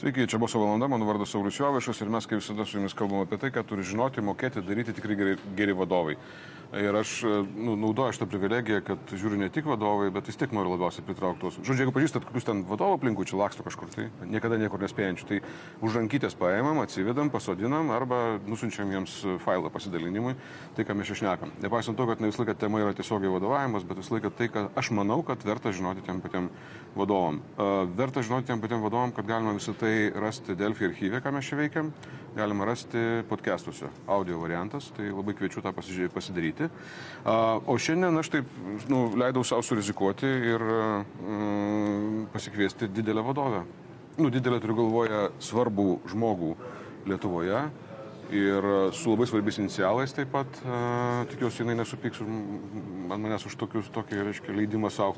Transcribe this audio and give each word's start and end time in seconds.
Sveiki, 0.00 0.24
čia 0.24 0.38
buvo 0.40 0.62
valanda, 0.62 0.86
mano 0.88 1.04
vardas 1.04 1.28
Saulis 1.28 1.58
Jovaišas 1.60 1.98
ir 2.00 2.08
mes 2.08 2.24
kaip 2.24 2.38
visada 2.40 2.64
su 2.64 2.78
jumis 2.78 2.94
kalbame 2.96 3.26
apie 3.26 3.36
tai, 3.36 3.50
ką 3.52 3.60
turi 3.68 3.82
žinoti, 3.84 4.22
mokėti, 4.24 4.62
daryti 4.64 4.94
tikrai 4.96 5.16
geri, 5.18 5.34
geri 5.58 5.74
vadovai. 5.76 6.14
Ir 6.70 6.94
aš 6.94 7.24
nu, 7.58 7.72
naudoju 7.74 8.14
šitą 8.14 8.28
privilegiją, 8.30 8.78
kad 8.86 9.10
žiūriu 9.10 9.40
ne 9.40 9.48
tik 9.50 9.66
vadovai, 9.66 10.06
bet 10.14 10.28
vis 10.30 10.36
tiek 10.38 10.52
noriu 10.54 10.70
labiausiai 10.76 11.02
pritrauktos. 11.02 11.56
Žodžiu, 11.66 11.82
jeigu 11.82 11.94
pažįstat 11.96 12.28
kokius 12.28 12.46
ten 12.46 12.60
vadovo 12.68 12.94
aplinkų, 12.94 13.26
čia 13.26 13.40
laksto 13.40 13.64
kažkur, 13.66 13.90
tai 13.90 14.06
niekada 14.22 14.54
niekur 14.60 14.78
nespėjančių, 14.84 15.26
tai 15.26 15.40
už 15.82 15.96
rankytės 15.98 16.38
paėmam, 16.38 16.78
atsivedam, 16.84 17.32
pasodinam 17.34 17.90
arba 17.90 18.38
nusinčiam 18.46 18.92
jiems 18.94 19.16
failą 19.42 19.72
pasidalinimui, 19.74 20.36
tai 20.76 20.86
ką 20.86 20.94
mes 21.00 21.10
išnekam. 21.10 21.50
Nepaisant 21.64 21.98
to, 21.98 22.06
kad 22.06 22.22
ne 22.22 22.30
visą 22.30 22.44
laiką 22.44 22.54
tema 22.62 22.84
yra 22.84 22.94
tiesiogiai 22.94 23.34
vadovavimas, 23.34 23.88
bet 23.90 23.98
visą 24.04 24.14
laiką 24.14 24.30
tai, 24.38 24.50
ką 24.54 24.64
aš 24.78 24.92
manau, 24.94 25.24
kad 25.26 25.42
verta 25.42 25.74
žinoti 25.74 26.06
tiem 26.06 26.22
patiem 26.22 26.52
vadovam. 26.94 27.42
Uh, 27.56 27.82
verta 27.98 28.22
žinoti 28.22 28.52
tiem 28.52 28.62
patiem 28.62 28.86
vadovam, 28.86 29.10
kad 29.16 29.26
galima 29.26 29.58
visą 29.58 29.74
tai 29.74 30.12
rasti 30.14 30.54
Delfi 30.54 30.86
archyve, 30.86 31.18
ką 31.18 31.34
mes 31.34 31.50
čia 31.50 31.58
veikiam, 31.64 31.90
galima 32.38 32.70
rasti 32.70 33.24
podcastuose, 33.26 33.90
audio 34.06 34.38
variantas, 34.38 34.92
tai 34.94 35.10
labai 35.10 35.34
kviečiu 35.34 35.66
tą 35.66 35.74
pasidaryti 35.74 36.59
daryti. 36.60 36.72
O 37.66 37.76
šiandien 37.78 38.18
aš 38.18 38.30
taip 38.32 38.48
nu, 38.88 39.10
leidau 39.16 39.44
savo 39.44 39.62
surizikuoti 39.62 40.26
ir 40.26 40.64
mm, 40.64 42.26
pasikviesti 42.32 42.88
didelę 42.88 43.22
vadovę. 43.22 43.64
Nu, 44.18 44.30
didelę 44.30 44.60
turiu 44.60 44.76
galvoje 44.76 45.28
svarbų 45.40 46.00
žmogų 46.10 46.56
Lietuvoje 47.08 47.60
ir 48.30 48.66
su 48.94 49.10
labai 49.10 49.26
svarbiais 49.26 49.58
inicialais 49.58 50.12
taip 50.14 50.30
pat. 50.32 50.58
Tikiuosi, 51.30 51.62
jinai 51.62 51.78
nesupyks 51.80 52.20
ant 52.22 53.16
manęs 53.16 53.46
už 53.48 53.56
tokius, 53.58 53.88
tokį, 53.94 54.20
reiškia, 54.28 54.54
leidimą 54.54 54.90
savo. 54.92 55.16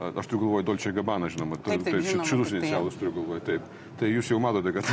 Aš 0.00 0.26
turiu 0.26 0.46
galvoje 0.46 0.64
Dolce 0.66 0.92
Gabbana, 0.92 1.28
žinoma, 1.28 1.58
taip, 1.60 1.82
taip, 1.84 1.94
tai 1.94 2.00
žinoma, 2.00 2.24
šitus 2.26 2.48
taip, 2.50 2.62
inicialus 2.62 2.96
turiu 2.98 3.12
galvoje, 3.18 3.42
taip. 3.46 3.66
Tai 4.00 4.08
jūs 4.08 4.30
jau 4.32 4.38
matote, 4.42 4.72
kad 4.74 4.88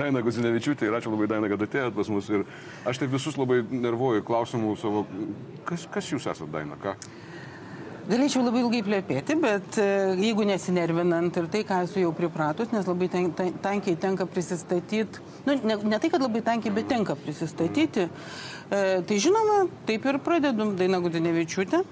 Daina 0.00 0.20
Guzinevičiūtė 0.26 0.88
ir 0.88 0.96
ačiū 0.98 1.12
labai 1.14 1.28
Daina, 1.30 1.48
kad 1.52 1.62
atėjot 1.64 1.94
pas 1.96 2.10
mus. 2.12 2.28
Ir 2.34 2.44
aš 2.88 2.98
taip 3.00 3.14
visus 3.14 3.38
labai 3.38 3.62
nervuoju 3.62 4.26
klausimų 4.26 4.74
savo, 4.82 5.06
kas, 5.68 5.86
kas 5.94 6.10
jūs 6.10 6.26
esate 6.26 6.50
Daina, 6.52 6.76
ką? 6.82 6.96
Galėčiau 8.08 8.40
labai 8.40 8.62
ilgai 8.62 8.80
plėpėti, 8.86 9.34
bet 9.36 9.76
jeigu 10.16 10.46
nesinervinant 10.48 11.34
ir 11.36 11.48
tai, 11.52 11.60
ką 11.68 11.82
esu 11.84 12.00
jau 12.00 12.12
pripratus, 12.16 12.70
nes 12.72 12.86
labai 12.88 13.10
ten, 13.12 13.26
ten, 13.36 13.52
tankiai 13.60 13.98
tenka 14.00 14.24
prisistatyti, 14.24 15.20
nu, 15.44 15.58
ne, 15.60 15.76
ne 15.92 15.98
tai, 16.00 16.08
kad 16.08 16.24
labai 16.24 16.40
tankiai, 16.46 16.72
bet 16.72 16.88
tenka 16.88 17.16
prisistatyti, 17.20 18.06
e, 18.08 18.80
tai 19.04 19.20
žinoma, 19.20 19.66
taip 19.88 20.08
ir 20.08 20.20
pradedu 20.24 20.70
Daina 20.80 21.02
Gudinevičiūtė. 21.04 21.84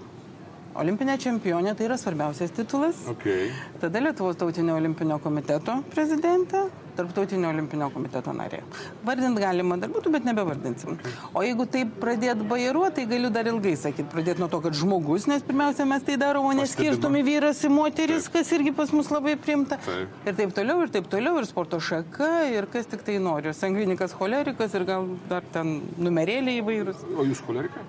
Olimpinė 0.77 1.17
čempionė 1.21 1.73
tai 1.77 1.87
yra 1.89 1.97
svarbiausias 2.01 2.53
titulas. 2.57 2.99
Okay. 3.15 3.49
Tada 3.81 4.03
Lietuvos 4.03 4.37
tautinio 4.41 4.77
olimpinio 4.77 5.17
komiteto 5.25 5.79
prezidentė, 5.93 6.67
tarptautinio 6.97 7.49
olimpinio 7.53 7.89
komiteto 7.95 8.33
narė. 8.37 8.63
Vardint 9.07 9.41
galima 9.41 9.79
dar 9.81 9.93
būtų, 9.93 10.13
bet 10.15 10.27
nebevardinsim. 10.29 10.99
O 11.37 11.45
jeigu 11.45 11.67
taip 11.73 11.97
pradėt 12.03 12.43
bairuoti, 12.49 12.95
tai 13.01 13.07
galiu 13.11 13.31
dar 13.33 13.49
ilgai 13.51 13.75
sakyti. 13.81 14.09
Pradėti 14.13 14.43
nuo 14.43 14.49
to, 14.53 14.61
kad 14.65 14.77
žmogus, 14.77 15.27
nes 15.31 15.45
pirmiausia 15.47 15.89
mes 15.89 16.05
tai 16.07 16.17
darome, 16.21 16.55
neskirstomi 16.61 17.25
vyras 17.27 17.61
į 17.67 17.73
moteris, 17.73 18.29
taip. 18.29 18.39
kas 18.39 18.55
irgi 18.57 18.73
pas 18.77 18.93
mus 18.97 19.13
labai 19.13 19.37
primta. 19.41 19.81
Taip. 19.85 20.17
Ir 20.29 20.41
taip 20.41 20.57
toliau, 20.57 20.81
ir 20.85 20.95
taip 20.95 21.11
toliau, 21.13 21.37
ir 21.41 21.49
sporto 21.49 21.81
šaka, 21.81 22.33
ir 22.55 22.69
kas 22.73 22.89
tik 22.93 23.05
tai 23.07 23.21
nori. 23.23 23.53
Sangvinikas, 23.57 24.17
cholerikas 24.17 24.77
ir 24.77 24.89
gal 24.89 25.09
dar 25.31 25.45
ten 25.53 25.79
numerėliai 26.01 26.63
įvairūs. 26.65 27.07
O 27.17 27.29
jūs 27.29 27.45
cholerika? 27.45 27.85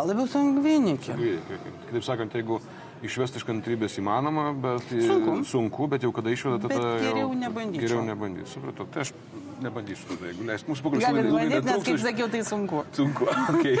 Gal 0.00 0.08
labiau 0.08 0.28
sangvinikė. 0.32 1.14
Kitaip 1.90 2.04
sakant, 2.06 2.32
jeigu 2.32 2.56
išvesti 3.04 3.36
iš 3.40 3.44
kantrybės 3.44 3.98
įmanoma, 4.00 4.46
bet 4.56 4.88
Sunku. 4.88 5.34
sunku 5.48 5.88
bet 5.92 6.06
jau 6.06 6.12
kada 6.16 6.32
išveda, 6.32 6.56
tada 6.62 6.78
Bet 6.78 7.02
geriau 7.02 7.26
jau, 7.26 7.34
nebandyčiau. 7.42 7.84
Geriau 7.84 8.04
nebandysiu, 8.06 8.48
supratau. 8.54 8.86
Tai 8.94 9.04
aš 9.04 9.12
nebandysiu 9.60 10.08
tada, 10.14 10.30
jeigu 10.30 10.46
leis. 10.48 10.64
Mūsų 10.68 10.92
Galit 10.94 11.28
ilgai 11.28 11.44
bandyti, 11.50 11.68
nes 11.68 11.86
kaip 11.90 12.00
sakiau, 12.00 12.30
tai 12.32 12.40
sunku. 12.48 12.82
Sunku, 12.96 13.28
okay. 13.52 13.76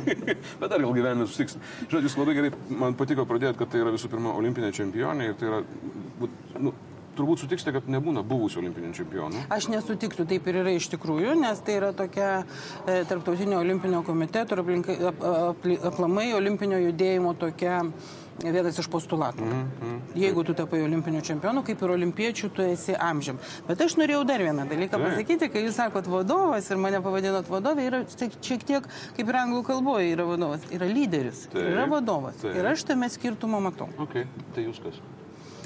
bet 0.60 0.66
dar 0.70 0.78
gal 0.78 0.94
gyvenime 0.94 1.26
susitiks. 1.26 1.58
Žinot, 1.88 2.06
jūs 2.06 2.18
labai 2.20 2.38
gerai, 2.38 2.52
man 2.84 2.98
patiko 2.98 3.26
pradėti, 3.26 3.58
kad 3.58 3.74
tai 3.74 3.82
yra 3.82 3.94
visų 3.94 4.10
pirma 4.12 4.38
olimpinė 4.38 4.70
čempionė 4.76 5.32
ir 5.32 5.38
tai 5.40 5.50
yra, 5.50 5.62
nu, 6.62 6.74
turbūt 7.18 7.42
sutiksite, 7.44 7.72
kad 7.76 7.88
nebūna 7.92 8.22
buvusių 8.26 8.60
olimpinių 8.62 8.92
čempionų. 8.98 9.46
Aš 9.56 9.68
nesutiksiu, 9.72 10.26
taip 10.28 10.46
ir 10.52 10.60
yra 10.62 10.74
iš 10.76 10.90
tikrųjų, 10.94 11.34
nes 11.40 11.62
tai 11.66 11.78
yra 11.80 11.92
tokia 11.96 12.28
e, 12.86 13.00
tarptautinio 13.08 13.58
olimpinio 13.64 14.02
komiteto 14.06 14.56
ir 14.56 14.62
aplinkai- 14.64 15.00
ap, 15.10 15.26
apli- 15.56 15.80
aplamai 15.90 16.30
olimpinio 16.36 16.78
judėjimo 16.88 17.34
tokia 17.40 17.82
vienas 18.36 18.76
iš 18.78 18.88
postulatų. 18.92 19.40
Mm, 19.48 19.60
mm, 19.80 20.00
Jeigu 20.20 20.42
tu 20.44 20.52
tapai 20.56 20.82
olimpiniu 20.84 21.22
čempionu, 21.24 21.62
kaip 21.64 21.80
ir 21.82 21.92
olimpiečių, 21.94 22.50
tu 22.52 22.62
esi 22.66 22.92
amžiam. 23.00 23.38
Bet 23.68 23.80
aš 23.80 23.94
norėjau 23.96 24.26
dar 24.28 24.44
vieną 24.44 24.66
dalyką 24.68 25.00
pasakyti, 25.00 25.48
kai 25.52 25.62
jūs 25.64 25.78
sakot 25.80 26.04
vadovas 26.12 26.68
ir 26.70 26.76
mane 26.80 27.00
pavadinot 27.04 27.48
vadovė, 27.48 27.86
yra 27.88 28.02
šiek 28.12 28.64
tiek 28.68 28.84
kaip 29.16 29.24
ir 29.32 29.38
anglų 29.40 29.62
kalboje 29.64 30.12
yra 30.12 30.28
vadovas, 30.28 30.68
yra 30.70 30.84
lyderis, 30.88 31.46
Taip. 31.48 31.62
yra 31.64 31.86
vadovas. 31.88 32.36
Taip. 32.44 32.56
Ir 32.60 32.68
aš 32.74 32.84
tame 32.92 33.08
skirtumą 33.08 33.60
matau. 33.70 33.88
Ok, 34.04 34.20
tai 34.54 34.66
jūs 34.68 34.82
kas? 34.84 35.00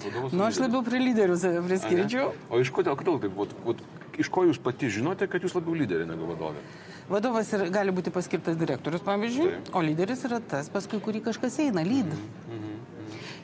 Vadovas 0.00 0.32
Nu, 0.32 0.44
aš 0.46 0.60
labiau 0.62 0.84
prie 0.86 1.00
lyderių 1.02 1.36
save 1.40 1.64
priskirčiau. 1.66 2.30
O 2.48 2.60
iš 2.62 2.72
kodėl, 2.72 2.96
kodėl 2.96 3.20
taip 3.20 3.34
buvo? 3.36 3.50
Vat 3.66 3.82
Iš 4.20 4.28
ko 4.32 4.42
jūs 4.44 4.58
pati 4.60 4.90
žinote, 4.92 5.24
kad 5.30 5.40
jūs 5.40 5.54
labiau 5.56 5.76
lyderė 5.78 6.04
negu 6.08 6.26
vadovė? 6.28 6.60
Vadovas 7.08 7.48
ir 7.56 7.64
gali 7.72 7.94
būti 7.94 8.12
paskirtas 8.12 8.58
direktorius, 8.60 9.02
pavyzdžiui, 9.06 9.46
Taip. 9.48 9.70
o 9.74 9.82
lyderis 9.86 10.26
yra 10.28 10.42
tas, 10.44 10.68
paskui 10.72 11.00
kurį 11.02 11.22
kažkas 11.30 11.56
eina, 11.64 11.84
lydi. 11.86 12.18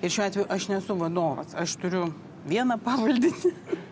Ir 0.04 0.12
šiuo 0.12 0.26
atveju 0.26 0.46
aš 0.52 0.68
nesu 0.74 0.98
vadovas, 1.00 1.54
aš 1.56 1.78
turiu 1.80 2.10
vieną 2.46 2.76
pavaldinį. 2.84 3.54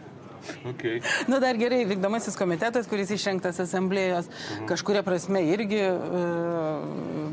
Okay. 0.75 1.01
Na 1.29 1.39
dar 1.43 1.57
gerai, 1.61 1.85
vykdomasis 1.87 2.37
komitetas, 2.39 2.89
kuris 2.91 3.11
išrinktas 3.15 3.61
asamblėjos, 3.63 4.29
kažkuria 4.69 5.05
prasme 5.07 5.43
irgi 5.53 5.81
e, 5.85 5.93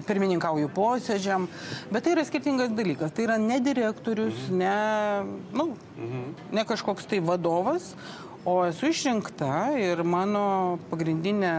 pirmininkauju 0.08 0.70
posėdžiam, 0.76 1.48
bet 1.92 2.06
tai 2.06 2.16
yra 2.16 2.26
skirtingas 2.28 2.74
dalykas. 2.78 3.14
Tai 3.16 3.26
yra 3.26 3.38
ne 3.42 3.58
direktorius, 3.64 4.50
ne, 4.54 4.76
nu, 5.56 5.72
ne 6.54 6.66
kažkoks 6.68 7.10
tai 7.10 7.22
vadovas, 7.24 7.94
o 8.46 8.62
esu 8.68 8.92
išrinkta 8.92 9.72
ir 9.80 10.04
mano 10.08 10.80
pagrindinė 10.92 11.56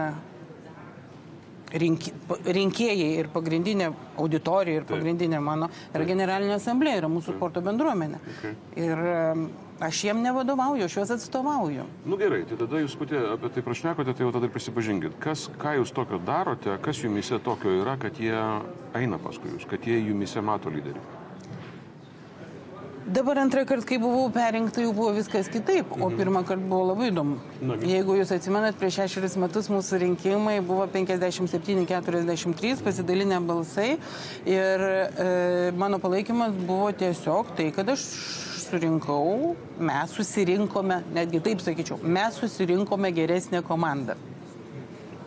rinki, 1.73 2.13
pa- 2.27 2.37
rinkėjai 2.45 3.09
ir 3.19 3.29
pagrindinė 3.33 3.89
auditorija 4.21 4.81
ir 4.81 4.87
pagrindinė 4.89 5.41
mano 5.43 5.69
yra 5.93 6.07
generalinė 6.07 6.57
asamblėja, 6.59 7.01
yra 7.03 7.11
mūsų 7.11 7.37
sporto 7.37 7.63
bendruomenė. 7.65 8.19
Okay. 8.37 8.53
Ir 8.83 9.01
aš 9.83 10.03
jiem 10.07 10.21
nevadovauju, 10.23 10.85
aš 10.85 10.97
juos 10.99 11.13
atstovauju. 11.17 11.87
Nu 12.05 12.19
gerai, 12.21 12.43
tai 12.49 12.59
tada 12.59 12.83
jūs 12.83 12.95
pati 12.99 13.17
apie 13.17 13.51
tai 13.55 13.65
prašnekote, 13.65 14.13
tai 14.13 14.27
jau 14.27 14.31
tada 14.35 14.47
ir 14.49 14.53
prisipažinkit. 14.53 15.17
Kas, 15.23 15.49
ką 15.59 15.77
jūs 15.79 15.93
tokio 15.95 16.21
darote, 16.23 16.77
kas 16.83 17.01
jumise 17.03 17.39
tokio 17.43 17.73
yra, 17.81 17.97
kad 18.01 18.19
jie 18.21 18.37
eina 18.97 19.19
paskui 19.21 19.55
jūs, 19.55 19.67
kad 19.69 19.83
jie 19.87 19.99
jumise 20.05 20.41
mato 20.45 20.71
lyderį? 20.73 21.22
Dabar 23.07 23.37
antrą 23.37 23.65
kartą, 23.65 23.83
kai 23.87 23.97
buvau 23.99 24.29
perinkta, 24.31 24.79
jau 24.81 24.93
buvo 24.95 25.11
viskas 25.17 25.49
kitaip, 25.51 25.89
o 25.99 26.07
pirmą 26.07 26.43
kartą 26.47 26.63
buvo 26.69 26.85
labai 26.93 27.09
įdomu. 27.11 27.35
Jeigu 27.83 28.15
jūs 28.15 28.31
atsimenat, 28.31 28.77
prieš 28.79 29.01
šešerius 29.01 29.35
metus 29.43 29.67
mūsų 29.71 29.99
rinkimai 30.05 30.61
buvo 30.63 30.85
57-43 30.93 32.79
pasidalinę 32.85 33.41
balsai 33.43 33.97
ir 34.47 34.85
e, 34.87 35.27
mano 35.75 35.99
palaikymas 35.99 36.55
buvo 36.63 36.93
tiesiog 36.95 37.51
tai, 37.57 37.71
kad 37.75 37.91
aš 37.91 38.07
surinkau, 38.63 39.57
mes 39.83 40.15
susirinkome, 40.15 41.01
netgi 41.13 41.43
taip 41.43 41.59
sakyčiau, 41.65 41.99
mes 42.07 42.39
susirinkome 42.39 43.11
geresnę 43.11 43.59
komandą. 43.67 44.15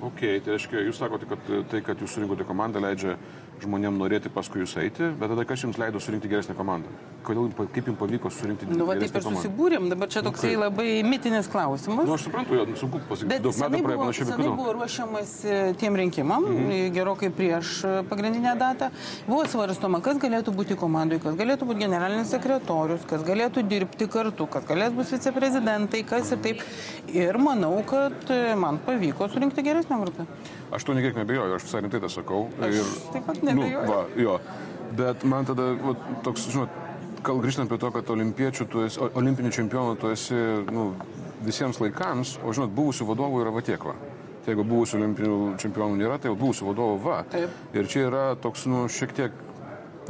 Ok, 0.07 0.21
tai 0.21 0.55
reiškia, 0.55 0.81
jūs 0.87 0.99
sakote, 1.01 1.29
kad 1.29 1.45
tai, 1.71 1.81
kad 1.85 2.01
jūs 2.01 2.17
surinkote 2.17 2.45
komandą, 2.49 2.81
leidžia 2.85 3.19
žmonėm 3.63 3.99
norėti 4.01 4.31
paskui 4.33 4.63
jūs 4.63 4.77
eiti, 4.83 5.11
bet 5.19 5.31
tada 5.33 5.45
kas 5.49 5.63
jums 5.65 5.79
leido 5.81 6.01
surinkti 6.03 6.31
geresnę 6.31 6.57
komandą? 6.59 6.91
Kodėl, 7.27 7.49
kaip 7.75 7.89
jums 7.91 7.99
pavyko 7.99 8.31
surinkti 8.31 8.69
Nu, 8.71 8.87
va 8.87 8.95
taip 8.95 9.07
geresnę 9.07 9.21
ir 9.21 9.25
komandą? 9.25 9.43
susibūrėm, 9.43 9.89
dabar 9.93 10.11
čia 10.13 10.23
toksai 10.27 10.53
kaip? 10.53 10.63
labai 10.63 10.89
mitinis 11.07 11.49
klausimas. 11.51 12.07
Nu, 12.07 12.15
aš 12.15 12.27
suprantu, 12.29 12.59
jo, 12.59 12.67
sunku 12.83 13.01
pasakyti, 13.09 13.41
daug 13.47 13.59
metų 13.63 13.81
praėjo 13.87 14.01
panašiai, 14.03 14.29
senai 14.31 14.51
buvo 14.51 14.75
ruošiamas 14.77 15.33
tiem 15.81 15.99
rinkimam, 16.03 16.47
mhm. 16.53 16.93
gerokai 16.97 17.31
prieš 17.35 17.73
e, 17.85 17.95
pagrindinę 18.11 18.55
datą. 18.61 18.91
Buvo 19.27 19.43
svarstoma, 19.51 20.03
kas 20.05 20.21
galėtų 20.23 20.55
būti 20.57 20.79
komandai, 20.79 21.19
kas 21.23 21.39
galėtų 21.39 21.71
būti 21.71 21.85
generalinis 21.87 22.31
sekretorius, 22.35 23.07
kas 23.09 23.25
galėtų 23.27 23.67
dirbti 23.67 24.11
kartu, 24.13 24.47
kas 24.51 24.69
galėtų 24.69 25.01
būti 25.01 25.17
viceprezidentai, 25.17 26.05
kas 26.07 26.35
ir 26.37 26.43
taip. 26.45 26.63
Ir 27.11 27.39
manau, 27.43 27.75
kad 27.87 28.31
e, 28.31 28.55
man 28.59 28.79
pavyko 28.87 29.31
surinkti 29.33 29.65
geresnę 29.67 29.99
grupę. 30.05 30.27
Aš 30.75 30.87
to 30.87 30.97
niekiek 30.97 31.15
nebejoju, 31.19 31.55
aš 31.57 31.67
visai 31.69 31.83
rimtai 31.85 32.01
tą 32.03 32.11
sakau. 32.11 32.47
Aš 32.59 32.81
ir, 32.81 32.91
taip 33.15 33.29
pat 33.29 33.43
neabejoju. 33.47 33.85
Nu, 33.85 33.93
va, 33.93 34.01
jo. 34.19 34.39
Bet 34.97 35.25
man 35.29 35.47
tada 35.47 35.71
va, 35.79 35.95
toks, 36.27 36.49
žinot, 36.51 36.73
kal 37.27 37.41
grįžtant 37.43 37.71
prie 37.71 37.79
to, 37.83 37.91
kad 37.95 38.11
olimpiečių 38.17 38.67
tu 38.71 38.83
esi, 38.87 39.01
olimpinių 39.07 39.53
čempionų 39.55 39.97
tu 40.03 40.11
esi 40.15 40.43
nu, 40.75 40.91
visiems 41.47 41.81
laikams, 41.83 42.37
o 42.43 42.55
žinot, 42.57 42.75
buvusių 42.77 43.09
vadovų 43.13 43.43
yra 43.45 43.55
va 43.55 43.65
tiek 43.67 43.83
va. 43.87 43.97
Tai 44.45 44.55
jeigu 44.55 44.67
buvusių 44.67 45.01
olimpinių 45.01 45.39
čempionų 45.63 45.99
nėra, 45.99 46.21
tai 46.23 46.31
jau 46.31 46.39
buvusių 46.39 46.69
vadovų 46.71 47.01
va. 47.03 47.19
Taip. 47.33 47.55
Ir 47.75 47.91
čia 47.91 48.07
yra 48.07 48.25
toks, 48.39 48.67
nu, 48.71 48.85
šiek 48.93 49.15
tiek 49.17 49.43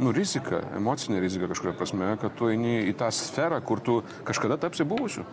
nu, 0.03 0.13
rizika, 0.13 0.61
emocinė 0.77 1.21
rizika 1.23 1.49
kažkuria 1.49 1.73
prasme, 1.77 2.11
kad 2.21 2.35
tu 2.37 2.51
eini 2.51 2.83
į 2.91 2.93
tą 2.99 3.09
sferą, 3.13 3.59
kur 3.65 3.81
tu 3.81 4.01
kažkada 4.27 4.59
tapsi 4.61 4.85
buvusiu. 4.87 5.25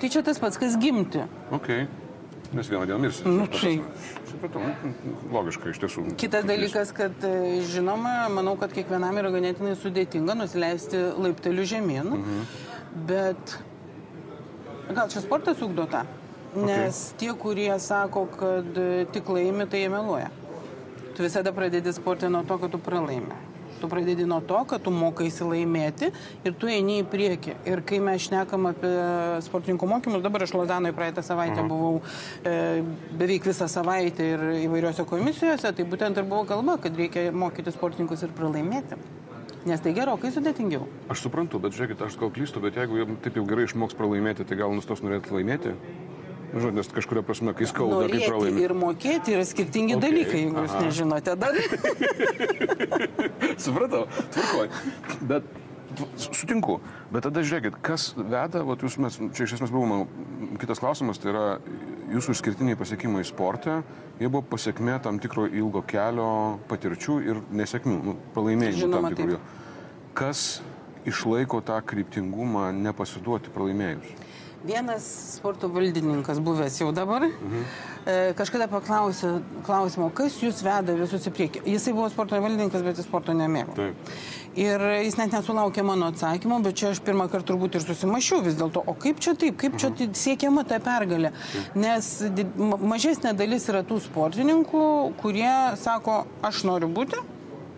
Tai 0.00 0.08
čia 0.12 0.22
tas 0.24 0.40
pats, 0.40 0.58
kas 0.60 0.76
gimti. 0.80 1.24
Ok. 1.56 1.70
Nes 2.54 2.68
vieną 2.68 2.86
dieną 2.86 2.98
mirsi. 2.98 3.22
Nu, 3.28 3.46
Ta 3.46 3.58
tai-. 3.58 3.80
Supratau, 4.30 4.62
nu, 4.62 5.14
logiška 5.32 5.70
iš 5.72 5.80
tiesų. 5.82 6.04
Kitas 6.20 6.46
dalykas, 6.48 6.92
kad 6.96 7.24
e, 7.26 7.62
žinoma, 7.66 8.28
manau, 8.32 8.56
kad 8.60 8.74
kiekvienam 8.76 9.18
yra 9.22 9.32
ganėtinai 9.34 9.74
sudėtinga 9.80 10.36
nusileisti 10.38 11.00
laipteliu 11.16 11.66
žemyn, 11.66 12.12
mhm. 12.18 12.44
bet 13.08 13.56
gal 14.92 15.10
čia 15.12 15.24
sportas 15.24 15.62
ugdo 15.64 15.88
tą? 15.90 16.04
Nes 16.56 17.02
tie, 17.20 17.32
kurie 17.36 17.72
sako, 17.82 18.26
kad 18.38 18.78
e, 18.80 19.04
tik 19.12 19.28
laimi, 19.28 19.66
tai 19.68 19.84
jie 19.84 19.90
meluoja. 19.92 20.30
Tu 21.16 21.24
visada 21.24 21.52
pradedi 21.56 21.92
sportą 21.96 22.30
nuo 22.32 22.44
to, 22.48 22.58
kad 22.60 22.72
tu 22.72 22.80
pralaimi. 22.80 23.45
Tu 23.80 23.88
pradedi 23.88 24.24
nuo 24.28 24.40
to, 24.40 24.62
kad 24.68 24.82
tu 24.84 24.92
mokaisi 24.94 25.44
laimėti 25.44 26.10
ir 26.46 26.54
tu 26.56 26.70
eini 26.70 27.00
į 27.02 27.08
priekį. 27.12 27.56
Ir 27.68 27.82
kai 27.86 28.00
mes 28.04 28.24
šnekam 28.28 28.70
apie 28.70 28.92
sportininkų 29.46 29.90
mokymus, 29.90 30.24
dabar 30.24 30.46
aš 30.46 30.54
Lozanoje 30.56 30.96
praeitą 30.96 31.24
savaitę 31.26 31.60
Aha. 31.60 31.68
buvau 31.68 32.00
e, 32.00 32.56
beveik 33.18 33.48
visą 33.50 33.68
savaitę 33.70 34.30
ir 34.32 34.46
įvairiose 34.64 35.06
komisijose, 35.08 35.74
tai 35.76 35.88
būtent 35.88 36.16
ir 36.16 36.28
buvo 36.28 36.46
kalba, 36.48 36.78
kad 36.82 36.96
reikia 36.96 37.28
mokyti 37.32 37.74
sportininkus 37.74 38.24
ir 38.24 38.34
pralaimėti. 38.36 39.00
Nes 39.66 39.82
tai 39.82 39.90
gerokai 39.96 40.30
sudėtingiau. 40.30 40.84
Aš 41.10 41.24
suprantu, 41.26 41.58
bet 41.58 41.74
žiūrėkit, 41.74 42.02
aš 42.06 42.16
gal 42.20 42.30
klystu, 42.30 42.60
bet 42.62 42.76
jeigu 42.78 43.16
taip 43.24 43.40
jau 43.40 43.42
gerai 43.50 43.64
išmoks 43.66 43.96
pralaimėti, 43.98 44.46
tai 44.46 44.60
gal 44.60 44.70
nustos 44.70 45.02
norėti 45.02 45.34
laimėti? 45.34 45.72
Žodžiu, 46.54 46.70
nes 46.78 46.88
kažkuria 46.94 47.22
prasme, 47.26 47.52
kai 47.58 47.66
skauda, 47.68 48.06
kai 48.06 48.06
Norėti 48.06 48.30
pralaimi. 48.30 48.64
ir 48.64 48.74
mokėti 48.78 49.34
yra 49.36 49.44
skirtingi 49.48 49.96
Ok, 49.96 50.02
dalykai, 50.06 50.40
jeigu 50.44 50.62
jūs 50.62 50.74
aha. 50.76 50.82
nežinote. 50.86 51.36
Dar 51.36 51.54
Supratau, 53.64 54.06
tvarkoj. 54.34 54.68
Bet 55.26 55.48
sutinku. 56.20 56.78
Bet 57.12 57.24
tada 57.26 57.42
žiūrėkit, 57.46 57.78
kas 57.84 58.10
veda, 58.18 58.62
vat, 58.66 58.82
jūs 58.84 58.98
mes, 59.00 59.16
čia 59.36 59.46
iš 59.46 59.56
esmės 59.58 59.72
buvo 59.72 59.86
mano 59.88 60.56
kitas 60.60 60.80
klausimas, 60.82 61.20
tai 61.22 61.32
yra 61.32 61.44
jūsų 62.12 62.36
išskirtiniai 62.36 62.78
pasiekimai 62.78 63.24
sporte, 63.26 63.80
jie 64.20 64.28
buvo 64.28 64.44
pasiekmė 64.52 64.98
tam 65.04 65.20
tikro 65.22 65.46
ilgo 65.48 65.82
kelio 65.88 66.58
patirčių 66.70 67.18
ir 67.24 67.40
nesėkmių, 67.56 67.96
nu, 68.10 68.16
pralaimėjimų 68.36 68.82
Žinoma, 68.82 69.10
tam 69.12 69.18
tikrų. 69.18 69.40
Kas 70.16 70.44
išlaiko 71.08 71.60
tą 71.64 71.78
kryptingumą 71.86 72.70
nepasiduoti 72.76 73.52
pralaimėjus? 73.54 74.25
Vienas 74.64 75.04
sporto 75.36 75.68
valdininkas, 75.68 76.40
buvęs 76.40 76.80
jau 76.80 76.88
dabar, 76.94 77.26
mhm. 77.28 77.66
kažkada 78.38 78.66
paklausė 78.70 79.36
klausimo, 79.66 80.08
kas 80.16 80.38
jūs 80.42 80.62
veda 80.64 80.96
visus 80.96 81.28
į 81.28 81.32
priekį. 81.36 81.62
Jisai 81.74 81.92
buvo 81.94 82.08
sporto 82.10 82.40
valdininkas, 82.42 82.82
bet 82.86 82.98
jis 82.98 83.06
sporto 83.06 83.36
nemėgo. 83.36 83.76
Taip. 83.76 84.10
Ir 84.56 84.80
jis 85.04 85.18
net 85.20 85.36
nesulaukė 85.36 85.84
mano 85.84 86.08
atsakymo, 86.08 86.58
bet 86.64 86.78
čia 86.80 86.94
aš 86.94 87.02
pirmą 87.04 87.28
kartą 87.28 87.52
turbūt 87.52 87.76
ir 87.76 87.84
susimašiau 87.84 88.40
vis 88.46 88.56
dėlto, 88.56 88.80
o 88.88 88.96
kaip 88.96 89.20
čia 89.20 89.36
taip, 89.36 89.58
kaip 89.60 89.76
čia 89.78 89.92
tai 89.94 90.08
siekiama 90.16 90.64
ta 90.66 90.80
pergalė. 90.82 91.34
Nes 91.76 92.10
mažesnė 92.56 93.36
dalis 93.36 93.68
yra 93.68 93.84
tų 93.86 94.00
sportininkų, 94.08 94.84
kurie 95.20 95.52
sako, 95.82 96.22
aš 96.48 96.64
noriu 96.66 96.88
būti 96.88 97.20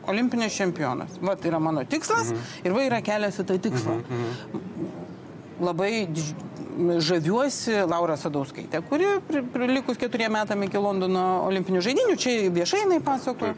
olimpinės 0.09 0.55
čempionas. 0.57 1.19
Va, 1.21 1.35
tai 1.37 1.51
yra 1.51 1.61
mano 1.61 1.83
tikslas 1.85 2.31
ir 2.63 2.73
va 2.73 2.87
yra 2.87 3.03
kelias 3.05 3.43
į 3.43 3.49
tą 3.51 3.59
tikslą. 3.67 3.99
Labai 5.59 6.07
dž- 6.07 6.48
žaviuosi 6.79 7.75
Laura 7.89 8.17
Sadauskaitė, 8.19 8.81
kuri 8.89 9.07
pri- 9.29 9.43
prilikus 9.53 9.99
keturiem 9.99 10.33
metam 10.33 10.63
iki 10.63 10.79
Londono 10.81 11.25
olimpinių 11.49 11.83
žaidinių, 11.85 12.17
čia 12.21 12.35
viešai 12.55 12.85
jinai 12.85 13.01
pasako, 13.05 13.55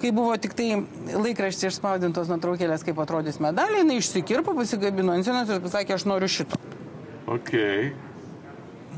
kai 0.00 0.12
buvo 0.14 0.36
tik 0.40 0.54
tai 0.54 0.68
laikraštį 1.14 1.70
išspaudintos 1.70 2.30
nuotraukėlės, 2.30 2.84
kaip 2.86 3.00
atrodys 3.02 3.40
medaliai, 3.42 3.82
jinai 3.82 3.98
išsikirpo, 4.00 4.54
pasigabino 4.54 5.16
ant 5.16 5.26
sienos 5.26 5.50
ir 5.50 5.60
pasakė, 5.64 5.98
aš 5.98 6.06
noriu 6.06 6.30
šito. 6.30 6.60
Ok. 7.30 7.52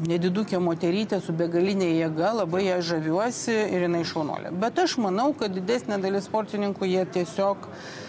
Nedidukė 0.03 0.57
moterytė 0.63 1.19
su 1.21 1.35
begalinė 1.37 1.91
jėga, 1.99 2.31
labai 2.43 2.65
ją 2.67 2.79
žaviuosi 2.81 3.53
ir 3.53 3.85
jinai 3.87 4.05
šaunolė. 4.09 4.53
Bet 4.57 4.79
aš 4.81 4.97
manau, 5.03 5.33
kad 5.37 5.53
didesnė 5.53 6.01
dalis 6.01 6.25
sportininkų 6.31 6.89
jie 6.89 7.05
tiesiog 7.19 7.69
e, 7.69 8.01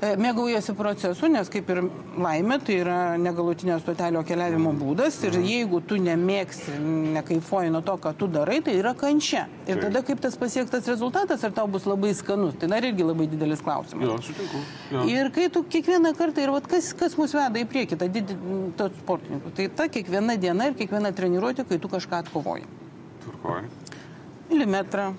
mėgaujasi 0.00 0.74
procesu, 0.76 1.28
nes 1.32 1.48
kaip 1.52 1.70
ir 1.72 1.80
laimė, 2.20 2.58
tai 2.64 2.78
yra 2.82 2.98
negalutinio 3.20 3.78
stotelio 3.80 4.22
keliavimo 4.26 4.72
būdas 4.76 5.16
ir 5.24 5.38
jeigu 5.40 5.80
tu 5.88 5.98
nemėgsi, 6.00 6.76
nekaifuoji 7.16 7.72
nuo 7.72 7.80
to, 7.86 7.96
ką 8.02 8.12
tu 8.18 8.28
darai, 8.32 8.58
tai 8.64 8.76
yra 8.80 8.92
kančia. 8.98 9.46
Ir 9.66 9.80
tada 9.80 10.02
kaip 10.06 10.20
tas 10.22 10.36
pasiektas 10.38 10.88
rezultatas, 10.90 11.44
ar 11.46 11.54
tau 11.56 11.66
bus 11.70 11.88
labai 11.88 12.12
skanus, 12.16 12.58
tai 12.60 12.68
dar 12.72 12.84
irgi 12.84 13.06
labai 13.06 13.28
didelis 13.32 13.64
klausimas. 13.64 14.04
Jo, 14.10 14.18
sutinku. 14.28 14.62
Jo. 14.92 15.06
Ir 15.10 15.32
kai 15.34 15.48
tu 15.52 15.64
kiekvieną 15.64 16.12
kartą, 16.18 16.44
ir 16.44 16.52
vat 16.54 16.68
kas, 16.70 16.92
kas 16.96 17.16
mus 17.20 17.34
veda 17.36 17.62
į 17.62 17.68
priekį, 17.72 18.00
ta 18.00 18.10
didi, 18.12 18.36
tos 18.76 18.94
sportininkų, 19.00 19.54
tai 19.56 19.70
ta 19.80 19.88
kiekviena 19.92 20.36
diena 20.40 20.68
ir 20.68 20.76
kiekviena 20.78 21.14
treniruotė, 21.16 21.64
kai 21.68 21.80
tu 21.80 21.90
kažką 21.92 22.20
atkovoji. 22.26 22.68
Tvarkoj. 23.24 23.64
Milimetrą, 24.50 25.10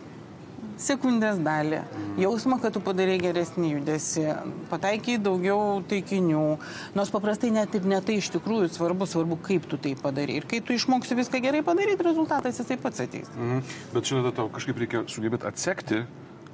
sekundės 0.81 1.39
dalį, 1.43 1.81
jausmą, 2.21 2.59
kad 2.61 2.75
tu 2.75 2.81
padarai 2.83 3.17
geresnį 3.21 3.73
judesi, 3.77 4.25
pataikiai 4.71 5.19
daugiau 5.21 5.81
taikinių, 5.89 6.45
nors 6.97 7.11
paprastai 7.13 7.51
net 7.55 7.75
ir 7.77 7.87
ne 7.89 7.99
tai 8.05 8.19
iš 8.21 8.31
tikrųjų 8.35 8.69
svarbu, 8.75 9.09
svarbu, 9.09 9.39
kaip 9.47 9.67
tu 9.69 9.79
tai 9.81 9.95
padarai. 9.99 10.39
Ir 10.41 10.47
kai 10.49 10.61
tu 10.61 10.77
išmoksi 10.77 11.17
viską 11.17 11.41
gerai 11.43 11.63
padaryti, 11.65 12.05
rezultatas 12.07 12.61
jisai 12.61 12.79
pats 12.81 13.03
ateis. 13.05 13.29
Mhm. 13.35 13.65
Bet 13.95 14.07
čia 14.07 14.21
tada 14.21 14.33
tau 14.41 14.49
kažkaip 14.53 14.79
reikia 14.85 15.03
sugebėti 15.11 15.49
atsekti, 15.49 16.05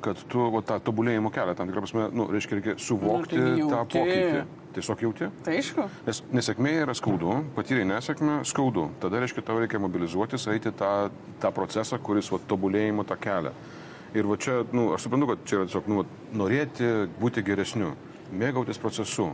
kad 0.04 0.20
tu 0.30 0.50
va, 0.52 0.62
tą 0.66 0.80
tobulėjimo 0.84 1.32
kelią, 1.34 1.56
tam 1.56 1.70
tikrą 1.70 1.86
prasme, 1.86 2.10
nu, 2.16 2.28
reiškia, 2.32 2.60
reikia 2.60 2.76
suvokti 2.82 3.40
Nu, 3.40 3.46
tai 3.48 3.70
tą 3.72 3.82
pokytį. 3.94 4.44
Tiesiog 4.74 5.04
jauti. 5.06 5.28
Tai 5.46 5.54
aišku. 5.54 5.84
Nes 6.08 6.20
nesėkmė 6.34 6.72
yra 6.82 6.96
skaudu, 6.98 7.36
patyrė 7.54 7.84
nesėkmę, 7.86 8.40
skaudu. 8.50 8.88
Tada 9.04 9.22
reiškia, 9.22 9.44
tau 9.46 9.60
reikia 9.62 9.82
mobilizuotis, 9.84 10.48
eiti 10.50 10.74
tą, 10.74 11.12
tą 11.44 11.52
procesą, 11.54 12.00
kuris 12.02 12.32
va, 12.34 12.42
tobulėjimo 12.50 13.06
tą 13.06 13.20
kelią. 13.22 13.54
Ir 14.14 14.28
va 14.30 14.38
čia, 14.38 14.60
nu, 14.72 14.92
aš 14.94 15.08
suprantu, 15.08 15.28
kad 15.32 15.46
čia 15.50 15.58
yra 15.60 15.66
tiesiog 15.70 15.88
nu, 15.90 16.04
norėti 16.38 16.90
būti 17.22 17.42
geresniu, 17.46 17.94
mėgautis 18.32 18.78
procesu. 18.82 19.32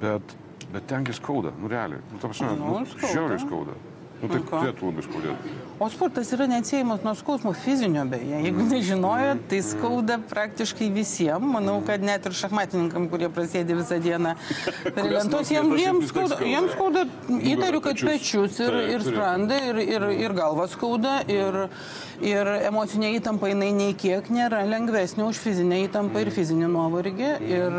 Bet, 0.00 0.36
bet 0.72 0.86
tengi 0.90 1.14
skauda, 1.16 1.50
nu 1.58 1.70
realiai. 1.72 2.02
Nu, 2.12 2.20
ta 2.22 2.28
prasme, 2.30 2.52
Nu, 2.58 2.78
nu, 2.78 2.86
skauda. 2.86 3.12
žiauriai 3.12 3.40
skauda. 3.42 3.74
Nu, 4.16 4.30
tai 4.32 4.40
turėtų 4.48 4.88
labai 4.88 5.02
skaudėti. 5.04 5.54
O 5.76 5.86
sportas 5.92 6.30
yra 6.32 6.46
neatsiejamas 6.48 7.02
nuo 7.04 7.12
skausmo 7.18 7.50
fizinio 7.52 8.06
beje. 8.08 8.38
Jeigu 8.46 8.64
nežinojot, 8.64 9.42
tai 9.50 9.58
skauda 9.60 10.16
praktiškai 10.30 10.88
visiems. 10.94 11.44
Manau, 11.52 11.74
kad 11.84 12.00
net 12.00 12.24
ir 12.24 12.36
šachmatininkam, 12.38 13.10
kurie 13.12 13.28
prasėdi 13.28 13.76
visą 13.76 13.98
dieną 14.00 14.32
prie 14.96 15.04
lentos, 15.10 15.52
jiems, 15.52 15.76
jiems 15.82 16.08
skauda, 16.08 16.38
jiems 16.48 16.72
skauda 16.72 17.02
įtariu, 17.52 17.82
kad 17.84 18.00
pečius. 18.08 18.56
ir, 18.64 18.78
ir 18.94 19.04
sprandą, 19.04 19.58
ir, 19.68 19.82
ir, 19.84 20.08
ir 20.24 20.36
galva 20.38 20.64
skauda, 20.72 21.18
ir, 21.28 21.60
ir 22.24 22.52
emocinė 22.70 23.12
įtampa 23.18 23.52
jinai 23.52 23.68
nei 23.76 23.92
kiek 24.00 24.32
nėra 24.32 24.62
lengvesnė 24.70 25.28
už 25.28 25.42
fizinę 25.44 25.82
įtampą 25.90 26.24
ir 26.24 26.32
fizinį 26.32 26.72
nuovargį. 26.72 27.30
Ir, 27.52 27.78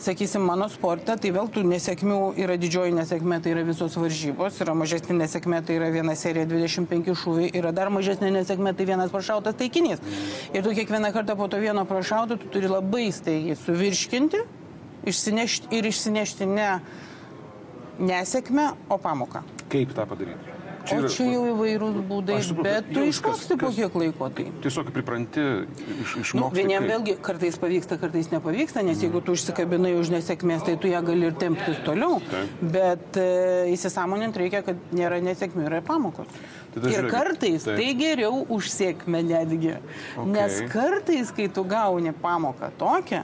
sakysim, 0.00 0.48
mano 0.48 0.70
sporte, 0.72 1.18
tai 1.20 1.36
vėl 1.36 1.52
tų 1.52 1.68
nesėkmių 1.68 2.22
yra 2.40 2.56
didžioji 2.64 2.96
nesėkmė, 2.96 3.42
tai 3.44 3.52
yra 3.58 3.68
visos 3.68 4.00
varžybos, 4.00 4.64
yra 4.64 4.78
mažesnė 4.78 5.20
nesėkmė, 5.20 5.65
tai 5.66 5.78
yra 5.80 5.90
viena 5.94 6.14
serija 6.18 6.46
25 6.48 7.16
šūviai, 7.22 7.50
yra 7.58 7.72
dar 7.76 7.90
mažesnė 7.94 8.30
nesėkmė, 8.38 8.72
tai 8.76 8.86
vienas 8.88 9.12
prašautas 9.14 9.58
taikinys. 9.58 10.02
Ir 10.54 10.64
tu 10.64 10.74
kiekvieną 10.76 11.12
kartą 11.14 11.36
po 11.38 11.50
to 11.52 11.60
vieno 11.62 11.84
prašauto, 11.88 12.38
tu 12.40 12.52
turi 12.54 12.70
labai 12.70 13.08
staigiai 13.14 13.58
suvirškinti 13.60 14.44
išsinešti, 15.06 15.70
ir 15.76 15.90
išsinešti 15.92 16.50
ne 16.50 16.70
nesėkmę, 17.96 18.70
o 18.92 18.98
pamoką. 19.00 19.42
Kaip 19.72 19.94
tą 19.96 20.04
padaryti? 20.08 20.55
O 20.92 21.00
yra- 21.00 21.10
čia 21.10 21.24
jau 21.32 21.42
įvairūs 21.52 21.96
būdai, 22.08 22.36
suprantu, 22.42 22.62
bet 22.62 22.90
tu 22.94 23.00
išmoksti 23.10 23.56
po 23.58 23.70
kiek 23.74 23.94
laiko 23.94 24.28
tai. 24.30 24.44
Tiesiog 24.62 24.90
pripranti 24.94 25.40
iš, 25.40 26.14
Nu, 26.16 26.22
išmokti. 26.22 26.56
vieniem 26.60 26.82
kaip. 26.84 26.90
vėlgi 26.92 27.16
kartais 27.22 27.58
pavyksta, 27.58 27.98
kartais 27.98 28.30
nepavyksta, 28.30 28.82
nes 28.84 28.98
jeigu 29.02 29.20
tu 29.24 29.32
užsikabinai 29.32 29.94
už 29.98 30.10
nesėkmės, 30.14 30.64
tai 30.64 30.76
tu 30.76 30.88
ją 30.88 31.02
gali 31.04 31.26
ir 31.26 31.32
temptis 31.34 31.76
toliau. 31.84 32.20
Taip. 32.30 32.48
Bet 32.62 33.16
e, 33.16 33.72
įsisamonint 33.74 34.36
reikia, 34.36 34.62
kad 34.64 34.76
nėra 34.92 35.20
nesėkmių, 35.22 35.66
yra 35.66 35.80
pamokos. 35.82 36.26
Tada 36.74 36.88
ir 36.90 36.94
žiūrėkit, 36.94 37.10
kartais 37.10 37.64
taip. 37.64 37.76
tai 37.80 37.94
geriau 37.94 38.46
už 38.52 38.68
sėkmę 38.68 39.22
netgi. 39.24 39.76
Ok. 40.16 40.26
Nes 40.26 40.60
kartais, 40.70 41.30
kai 41.32 41.48
tu 41.48 41.64
gauni 41.64 42.12
pamoką 42.12 42.70
tokią, 42.78 43.22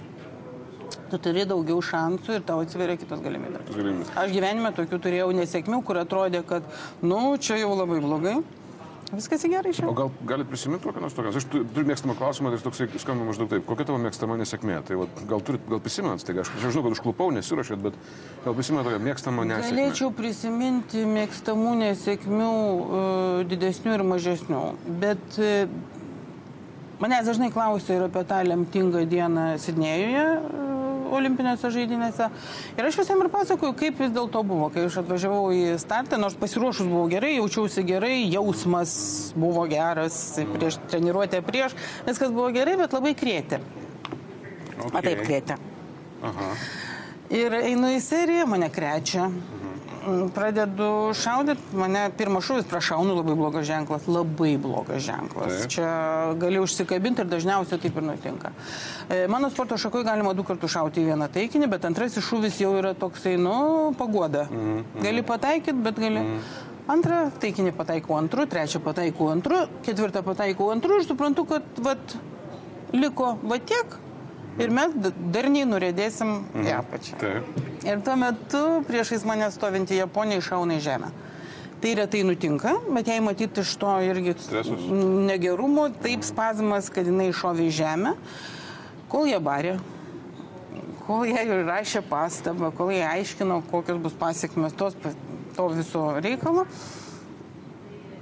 tu 1.10 1.18
turi 1.22 1.44
daugiau 1.48 1.82
šansų 1.82 2.38
ir 2.38 2.42
tau 2.48 2.60
atsiveria 2.64 2.96
kitos 3.00 3.20
galimybės. 3.24 3.68
Galimybės. 3.74 4.10
Aš 4.16 4.32
gyvenime 4.34 4.72
tokių 4.76 4.98
turėjau 5.04 5.30
nesėkmių, 5.36 5.82
kur 5.84 6.00
atrodė, 6.02 6.42
kad, 6.46 6.66
nu, 7.02 7.36
čia 7.38 7.60
jau 7.62 7.74
labai 7.78 8.00
blogai. 8.04 8.40
Viskas 9.12 9.42
į 9.44 9.50
gerai 9.52 9.68
O 9.68 9.74
išėjo. 9.74 9.90
gal 9.92 10.10
galit 10.24 10.48
prisiminti 10.48 10.86
kokią 10.88 11.00
nors 11.04 11.12
tokią? 11.12 11.34
Aš 11.36 11.44
tu- 11.52 11.60
turiu 11.68 11.84
mėgstamą 11.90 12.14
klausimą, 12.16 12.48
tai 12.54 12.62
toksai 12.64 12.86
skamba 12.96 13.26
maždaug 13.28 13.50
taip. 13.50 13.66
Kokia 13.68 13.84
tavo 13.90 13.98
mėgstama 14.00 14.38
nesėkmė? 14.40 14.78
Tai 14.88 14.96
vat, 15.02 15.10
gal, 15.28 15.42
turit, 15.44 15.60
gal 15.68 15.80
prisimenat, 15.84 16.24
tai 16.24 16.32
aš, 16.40 16.48
aš 16.56 16.72
žinau, 16.72 16.86
kad 16.86 16.96
užklupau, 16.96 17.28
nesirašėt, 17.36 17.76
bet 17.84 17.92
gal 18.46 18.54
prisimenat 18.56 18.88
tokią 18.88 19.02
mėgstamą 19.04 19.44
nesėkmę? 19.50 19.68
Galėčiau 19.76 20.08
prisiminti 20.16 21.04
mėgstamų 21.04 21.74
nesėkmių 21.82 22.48
e, 23.02 23.44
didesnių 23.52 23.92
ir 23.98 24.02
mažesnių, 24.14 24.62
bet 25.04 25.38
e, 25.44 25.68
manęs 27.02 27.28
dažnai 27.28 27.52
klausia 27.52 27.98
ir 27.98 28.06
apie 28.08 28.24
tą 28.32 28.40
lemtingą 28.48 29.04
dieną 29.12 29.46
Sidnėjuje, 29.60 30.24
e, 30.24 30.71
olimpinėse 31.12 31.70
žaidynėse. 31.74 32.28
Ir 32.76 32.88
aš 32.88 32.98
visiems 33.02 33.24
ir 33.24 33.30
pasakoju, 33.32 33.76
kaip 33.78 34.02
vis 34.02 34.12
dėlto 34.14 34.42
buvo, 34.46 34.68
kai 34.74 34.86
aš 34.88 35.00
atvažiavau 35.02 35.50
į 35.54 35.78
startą, 35.82 36.20
nors 36.20 36.36
pasiruošus 36.40 36.88
buvau 36.90 37.08
gerai, 37.12 37.34
jaučiausi 37.38 37.86
gerai, 37.88 38.14
jausmas 38.32 38.94
buvo 39.38 39.66
geras, 39.70 40.20
prieš 40.54 40.80
treniruotę 40.92 41.42
prieš, 41.46 41.76
viskas 42.08 42.34
buvo 42.34 42.50
gerai, 42.54 42.78
bet 42.80 42.96
labai 42.96 43.16
krėtė. 43.18 43.62
Okay. 44.82 44.94
A 44.98 45.04
taip 45.04 45.26
krėtė. 45.26 45.58
Aha. 46.26 46.54
Ir 47.32 47.54
einu 47.62 47.92
į 47.94 48.00
seriją, 48.04 48.48
mane 48.50 48.72
krečia. 48.72 49.28
Mhm 49.30 49.61
pradedu 50.34 50.88
šaudyti, 51.14 51.76
mane 51.78 52.04
pirmas 52.18 52.46
šūvis 52.48 52.66
prašaunu, 52.70 53.14
labai 53.18 53.36
blogas 53.38 53.66
ženklas, 53.68 54.08
labai 54.10 54.56
blogas 54.60 55.04
ženklas. 55.06 55.62
Taip. 55.62 55.70
Čia 55.76 55.92
gali 56.40 56.60
užsikabinti 56.62 57.22
ir 57.22 57.30
dažniausiai 57.30 57.80
taip 57.82 57.96
ir 57.96 58.06
nutinka. 58.06 58.52
E, 59.08 59.26
mano 59.30 59.50
sporto 59.50 59.78
šakoje 59.78 60.04
galima 60.08 60.34
du 60.34 60.44
kartus 60.46 60.74
šauti 60.74 61.02
į 61.02 61.12
vieną 61.12 61.30
taikinį, 61.32 61.70
bet 61.72 61.86
antrasis 61.88 62.26
šūvis 62.26 62.60
jau 62.64 62.74
yra 62.80 62.94
toksai, 62.98 63.36
nu, 63.40 63.94
pagoda. 63.98 64.48
Mm 64.50 64.66
-hmm. 64.68 65.02
Gali 65.02 65.22
pataikyti, 65.22 65.78
bet 65.82 65.98
gali... 65.98 66.20
Mm 66.20 66.36
-hmm. 66.36 66.70
Antrą 66.90 67.30
taikinį 67.38 67.72
pataikau 67.78 68.16
antru, 68.18 68.46
trečią 68.46 68.80
pataikau 68.82 69.28
antru, 69.30 69.56
ketvirtą 69.86 70.22
pataikau 70.22 70.70
antru 70.70 70.96
ir 70.98 71.04
suprantu, 71.06 71.44
kad 71.44 71.62
vat, 71.78 72.16
liko 72.92 73.36
va 73.42 73.58
tiek, 73.58 73.86
ir 74.60 74.72
mes 74.74 74.94
darniai 75.32 75.66
nurėdėsim 75.68 76.30
mhm. 76.32 76.66
į 76.66 76.74
apačią. 76.78 77.18
Taip. 77.20 77.60
Ir 77.86 78.02
tuo 78.06 78.16
metu 78.20 78.62
priešais 78.88 79.26
mane 79.28 79.48
stovinti 79.54 79.98
Japonija 79.98 80.42
iššauna 80.42 80.78
į 80.78 80.84
žemę. 80.84 81.12
Tai 81.82 81.94
retai 81.98 82.20
nutinka, 82.22 82.76
bet 82.94 83.08
jai 83.10 83.18
matyti 83.24 83.64
iš 83.64 83.72
to 83.80 83.92
irgi 84.06 84.36
Stresus. 84.38 84.84
negerumo, 85.26 85.88
taip 86.04 86.22
spazmas, 86.22 86.92
kad 86.94 87.08
jinai 87.10 87.32
iššovė 87.32 87.66
į 87.66 87.72
žemę, 87.80 88.12
kol 89.10 89.26
jie 89.26 89.40
barė, 89.42 89.72
kol 91.08 91.26
jie 91.26 91.42
rašė 91.66 92.04
pastabą, 92.06 92.70
kol 92.78 92.94
jie 92.94 93.02
aiškino, 93.02 93.64
kokios 93.72 93.98
bus 94.04 94.14
pasiekmes 94.14 94.78
to 94.78 94.92
viso 95.74 96.04
reikalo 96.22 96.68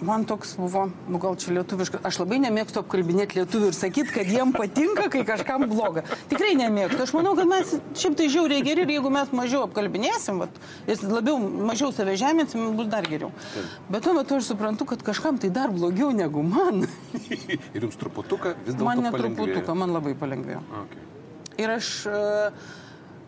man 0.02 0.24
toks 0.24 0.54
buvo, 0.56 0.88
nu 1.08 1.18
gal 1.18 1.36
čia 1.40 1.54
lietuviškas, 1.58 2.02
aš 2.06 2.18
labai 2.22 2.38
nemėgstu 2.42 2.80
apkalbinėti 2.82 3.40
lietuvių 3.40 3.70
ir 3.70 3.76
sakyti, 3.76 4.12
kad 4.14 4.30
jiem 4.30 4.52
patinka, 4.54 5.08
kai 5.12 5.22
kažkam 5.28 5.66
bloga. 5.70 6.04
Tikrai 6.30 6.52
nemėgstu. 6.58 7.02
Aš 7.04 7.12
manau, 7.16 7.34
kad 7.38 7.48
mes 7.50 7.74
šiaip 8.00 8.16
tai 8.18 8.28
žiauriai 8.32 8.64
geri 8.66 8.84
ir 8.86 8.92
jeigu 8.96 9.12
mes 9.12 9.32
mažiau 9.36 9.64
apkalbinėsim, 9.66 10.40
vat, 10.44 10.60
ir 10.90 11.04
labiau, 11.04 11.38
mažiau 11.70 11.92
save 11.96 12.16
žeminsim, 12.20 12.70
bus 12.78 12.90
dar 12.92 13.08
geriau. 13.08 13.32
Bet 13.92 14.06
tuo 14.06 14.14
metu 14.16 14.38
aš 14.40 14.52
suprantu, 14.52 14.88
kad 14.90 15.04
kažkam 15.06 15.40
tai 15.40 15.52
dar 15.54 15.72
blogiau 15.74 16.12
negu 16.16 16.44
man. 16.46 16.86
ir 17.74 17.80
jums 17.80 17.98
truputuką 18.00 18.56
vis 18.64 18.74
dėlto? 18.74 18.88
Man 18.88 19.04
netruputuką, 19.08 19.76
man 19.78 19.96
labai 19.96 20.16
palengvėjo. 20.18 20.62
Okay. 20.84 21.08
Ir 21.60 21.74
aš, 21.76 21.90
e, 22.08 22.52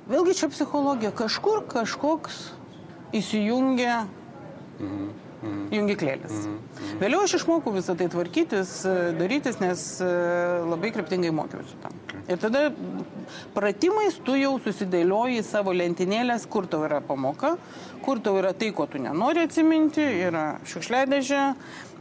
vėlgi 0.09 0.39
čia 0.41 0.49
psichologija, 0.53 1.13
kažkur 1.17 1.67
kažkoks 1.73 2.47
įsijungia. 3.13 4.07
Mhm 4.81 5.31
mhm. 5.43 5.67
jungiklėlis. 5.77 6.33
Mhm. 6.33 6.57
Mhm. 6.57 6.99
Vėliau 7.03 7.25
aš 7.27 7.37
išmokau 7.41 7.75
visą 7.75 7.97
tai 7.99 8.09
tvarkytis, 8.13 8.75
darytis, 9.19 9.61
nes 9.63 9.85
e, 10.05 10.11
labai 10.71 10.93
kryptingai 10.95 11.33
mokiausi 11.35 11.79
tam. 11.83 11.97
Okay. 12.07 12.23
Ir 12.33 12.41
tada 12.43 12.65
pratimais 13.57 14.19
tu 14.25 14.37
jau 14.39 14.55
susidėlioji 14.63 15.43
savo 15.47 15.75
lentynėlės, 15.77 16.47
kur 16.51 16.69
tau 16.71 16.85
yra 16.87 17.03
pamoka, 17.05 17.57
kur 18.05 18.21
tau 18.23 18.39
yra 18.41 18.53
tai, 18.57 18.73
ko 18.77 18.87
tu 18.91 19.01
nenori 19.03 19.47
atsiminti, 19.47 20.05
yra 20.29 20.47
šiukšliadežė 20.69 21.43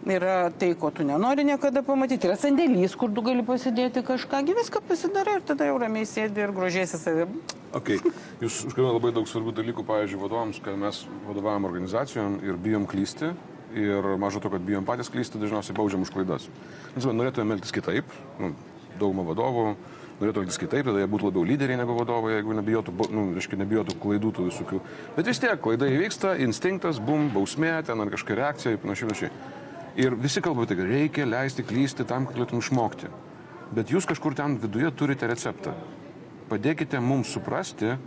yra 0.06 0.50
tai, 0.58 0.72
ko 0.76 0.90
tu 0.92 1.04
nenori 1.06 1.46
niekada 1.46 1.84
pamatyti, 1.86 2.30
yra 2.30 2.38
sandėlys, 2.40 2.96
kur 2.98 3.12
tu 3.14 3.24
gali 3.26 3.44
pasidėti 3.46 4.04
kažką, 4.06 4.42
viską 4.58 4.82
pasidarai 4.88 5.40
ir 5.40 5.46
tada 5.46 5.68
jau 5.70 5.78
ramiai 5.82 6.08
sėdi 6.10 6.42
ir 6.42 6.54
grožėsi 6.56 7.00
savimi. 7.02 7.42
Okay. 7.78 8.02
Jūs 8.42 8.66
užkabinote 8.68 8.98
labai 8.98 9.14
daug 9.16 9.30
svarbių 9.30 9.54
dalykų, 9.62 9.86
pavyzdžiui, 9.88 10.20
vadovams, 10.20 10.60
kad 10.64 10.76
mes 10.80 11.06
vadovavom 11.28 11.70
organizacijom 11.70 12.42
ir 12.44 12.60
bijom 12.60 12.90
klysti. 12.90 13.32
Ir 13.72 14.04
mažo 14.20 14.42
to, 14.44 14.50
kad 14.52 14.64
bijom 14.68 14.84
patys 14.84 15.08
klysti, 15.08 15.40
dažniausiai 15.40 15.78
baudžiam 15.78 16.02
už 16.04 16.12
klaidas. 16.12 16.50
Mes 16.92 17.08
norėtume 17.08 17.56
elgtis 17.56 17.72
kitaip, 17.72 18.10
nu, 18.42 18.52
daugumą 19.00 19.24
vadovų 19.30 19.70
norėtų 20.22 20.44
elgtis 20.44 20.60
kitaip, 20.62 20.86
tada 20.86 21.02
jie 21.02 21.10
būtų 21.10 21.30
labiau 21.30 21.46
lyderiai 21.48 21.80
negu 21.80 21.96
vadovai, 21.98 22.36
jeigu 22.36 22.54
nebijotų, 22.60 22.94
nu, 23.16 23.24
reiškia, 23.38 23.58
nebijotų 23.64 23.96
klaidų 24.02 24.34
tų 24.38 24.48
visokių. 24.50 24.82
Bet 25.16 25.32
vis 25.32 25.42
tiek, 25.42 25.56
klaida 25.64 25.90
įvyksta, 25.90 26.36
instinktas, 26.46 27.02
bum, 27.02 27.30
bausmė, 27.34 27.74
ten 27.88 28.04
ar 28.04 28.12
kažkokia 28.14 28.38
reakcija 28.44 28.76
ir 28.76 28.84
panašiai, 28.84 29.10
panašiai. 29.10 29.32
Ir 30.00 30.16
visi 30.16 30.42
kalba, 30.44 30.66
tai 30.66 30.78
reikia 30.80 31.26
leisti 31.28 31.66
klysti 31.68 32.06
tam, 32.08 32.26
kad 32.28 32.38
galėtum 32.38 32.62
išmokti. 32.64 33.10
Bet 33.76 33.92
jūs 33.92 34.08
kažkur 34.08 34.36
ten 34.36 34.56
viduje 34.60 34.92
turite 34.96 35.28
receptą. 35.28 35.74
Padėkite 36.52 37.00
mums 37.04 37.32
suprasti, 37.32 37.98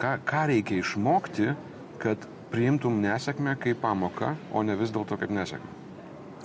ką, 0.00 0.18
ką 0.28 0.44
reikia 0.52 0.78
išmokti, 0.80 1.52
kad 2.00 2.24
priimtum 2.52 3.00
nesėkmę 3.02 3.56
kaip 3.60 3.80
pamoką, 3.82 4.34
o 4.52 4.62
ne 4.64 4.76
vis 4.78 4.92
dėlto 4.94 5.18
kaip 5.20 5.32
nesėkmę. 5.34 5.74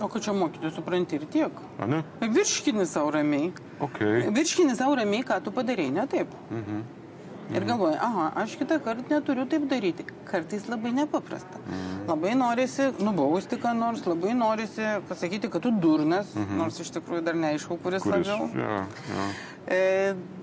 O 0.02 0.10
ką 0.10 0.20
čia 0.26 0.34
mokyti, 0.36 0.72
supranti 0.74 1.20
ir 1.20 1.28
tiek. 1.32 1.60
A 1.80 1.88
ne? 1.88 2.02
Virškini 2.20 2.86
savo 2.90 3.12
ramiai. 3.14 3.52
Okay. 3.84 4.26
Virškini 4.36 4.76
savo 4.76 4.98
ramiai, 5.00 5.24
ką 5.28 5.38
tu 5.46 5.54
padarėjai, 5.56 5.94
ne 5.96 6.08
taip. 6.12 6.34
Mhm. 6.50 6.84
Ir 7.52 7.60
mhm. 7.60 7.68
galvoju, 7.70 7.98
aha, 8.02 8.30
aš 8.44 8.56
kitą 8.60 8.80
kartą 8.84 9.06
neturiu 9.12 9.46
taip 9.48 9.68
daryti. 9.70 10.08
Kartais 10.28 10.68
labai 10.72 10.96
nepaprasta. 10.96 11.62
Mhm. 11.68 11.93
Labai 12.08 12.36
norisi 12.36 12.90
nubausti 13.00 13.58
ką 13.62 13.74
nors, 13.78 14.04
labai 14.08 14.36
norisi 14.38 14.88
pasakyti, 15.10 15.50
kad 15.52 15.64
tu 15.64 15.72
durnas, 15.72 16.34
mhm. 16.36 16.60
nors 16.60 16.80
iš 16.84 16.92
tikrųjų 16.98 17.24
dar 17.26 17.38
neaišku, 17.40 17.80
kuris, 17.84 18.06
kuris 18.06 18.28
labiau. 18.28 18.50
Ja, 18.58 18.80
ja. 19.14 19.28
E, 19.66 19.82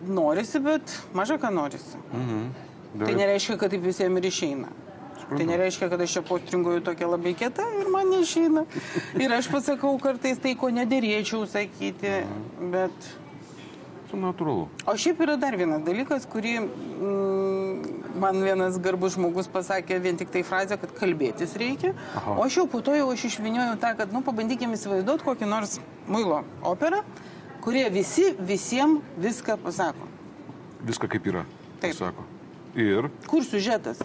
norisi, 0.09 0.63
bet 0.65 0.95
maža 1.17 1.39
ką 1.41 1.53
norisi. 1.55 2.01
Mhm. 2.13 2.45
Dar... 2.95 3.07
Tai 3.07 3.19
nereiškia, 3.21 3.59
kad 3.61 3.75
taip 3.75 3.85
visiems 3.87 4.19
ir 4.19 4.31
išeina. 4.31 4.73
Tai 5.31 5.45
nereiškia, 5.47 5.87
kad 5.93 6.01
aš 6.03 6.17
čia 6.17 6.21
postringuoju 6.27 6.81
tokia 6.89 7.07
labai 7.07 7.37
kieta 7.39 7.63
ir 7.79 7.91
man 7.93 8.09
neišeina. 8.11 8.65
Ir 9.23 9.31
aš 9.37 9.47
pasakau 9.53 9.93
kartais 10.03 10.41
tai, 10.43 10.57
ko 10.59 10.73
nedėrėčiau 10.75 11.45
sakyti, 11.47 12.17
mhm. 12.25 12.73
bet 12.75 13.13
Tai 13.20 13.20
natūralu. 14.19 14.67
O 14.89 14.95
šiaip 14.99 15.21
yra 15.25 15.37
dar 15.41 15.57
vienas 15.59 15.83
dalykas, 15.87 16.27
kurį 16.31 16.55
mm, 16.63 18.01
man 18.23 18.41
vienas 18.45 18.79
garbus 18.83 19.17
žmogus 19.19 19.51
pasakė 19.53 20.01
vien 20.03 20.19
tik 20.21 20.33
tai 20.35 20.43
frazę, 20.47 20.79
kad 20.81 20.95
kalbėtis 20.97 21.57
reikia. 21.61 21.93
Aha. 22.19 22.37
O 22.39 22.47
aš 22.47 22.61
jau 22.61 22.67
po 22.71 22.83
to 22.87 22.97
jau 22.99 23.11
aš 23.15 23.29
išviniojau 23.31 23.79
tą, 23.83 23.95
kad, 23.99 24.15
nu, 24.15 24.25
pabandykime 24.27 24.79
įsivaizduoti 24.79 25.27
kokį 25.27 25.51
nors 25.51 25.79
muilo 26.11 26.43
operą, 26.67 27.03
kurie 27.65 27.87
visi 27.93 28.31
visiems 28.39 29.05
viską 29.21 29.61
pasako. 29.65 30.11
Viską 30.87 31.11
kaip 31.13 31.33
yra. 31.35 31.47
Taip. 31.81 31.95
Pasako. 31.95 32.30
Ir. 32.75 33.09
Kur 33.27 33.45
sužetas? 33.45 33.99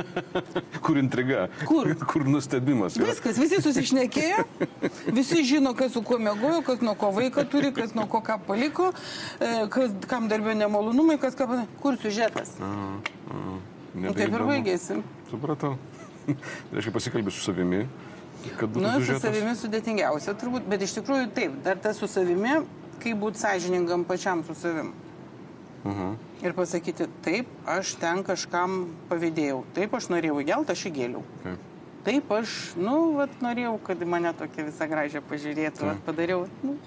Kur 0.84 0.98
intriga? 0.98 1.48
Kur? 1.66 1.90
Kur 2.10 2.26
nustebimas? 2.28 2.94
Yra? 2.98 3.08
Viskas, 3.10 3.38
visi 3.40 3.58
susišnekėjo, 3.64 4.44
visi 5.16 5.42
žino, 5.48 5.72
kas 5.78 5.96
su 5.96 6.02
kuo 6.06 6.20
mėgojo, 6.22 6.60
kas 6.66 6.84
nuo 6.86 6.94
ko 6.98 7.10
vaiką 7.16 7.44
turi, 7.50 7.72
kas 7.74 7.96
nuo 7.98 8.06
ko 8.10 8.22
ką 8.26 8.38
paliko, 8.46 8.92
e, 9.42 9.50
kas, 9.74 9.96
kam 10.10 10.30
darbė 10.30 10.54
nemalonumai, 10.60 11.18
kas 11.22 11.34
ką 11.38 11.48
padarė. 11.50 11.80
Kur 11.82 11.98
sužetas? 11.98 12.54
Aha, 12.62 12.92
aha. 13.34 13.58
Nu, 13.98 14.14
taip 14.14 14.38
ir 14.38 14.46
baigėsi. 14.46 15.00
Supratau. 15.32 15.74
Reiškia, 16.74 16.94
pasikalbė 16.94 17.34
su 17.34 17.42
savimi. 17.42 17.84
Na, 18.78 18.94
nu, 18.94 19.04
su 19.04 19.18
savimi 19.20 19.52
sudėtingiausia 19.58 20.32
turbūt, 20.38 20.64
bet 20.70 20.86
iš 20.86 20.94
tikrųjų 21.00 21.26
taip, 21.36 21.58
dar 21.66 21.80
tas 21.82 21.98
su 22.00 22.06
savimi, 22.08 22.62
kaip 23.02 23.18
būti 23.20 23.42
sąžiningam 23.42 24.06
pačiam 24.08 24.46
su 24.46 24.54
savimi. 24.56 24.94
-huh. 25.84 26.16
Ir 26.42 26.52
pasakyti, 26.52 27.08
taip, 27.22 27.46
aš 27.66 27.94
ten 28.00 28.22
kažkam 28.24 28.88
pavydėjau, 29.08 29.64
taip, 29.74 29.94
aš 29.94 30.08
norėjau 30.08 30.40
įgelt, 30.40 30.70
aš 30.70 30.86
įgėliau. 30.90 31.24
Taip. 31.42 31.58
taip, 32.04 32.30
aš, 32.32 32.72
nu, 32.76 33.12
vat, 33.16 33.30
norėjau, 33.40 33.78
kad 33.84 34.04
mane 34.04 34.32
tokia 34.32 34.64
visą 34.64 34.88
gražią 34.88 35.20
pažiūrėtų, 35.20 35.84
vat, 35.84 36.00
padariau. 36.06 36.46
Nu, 36.62 36.78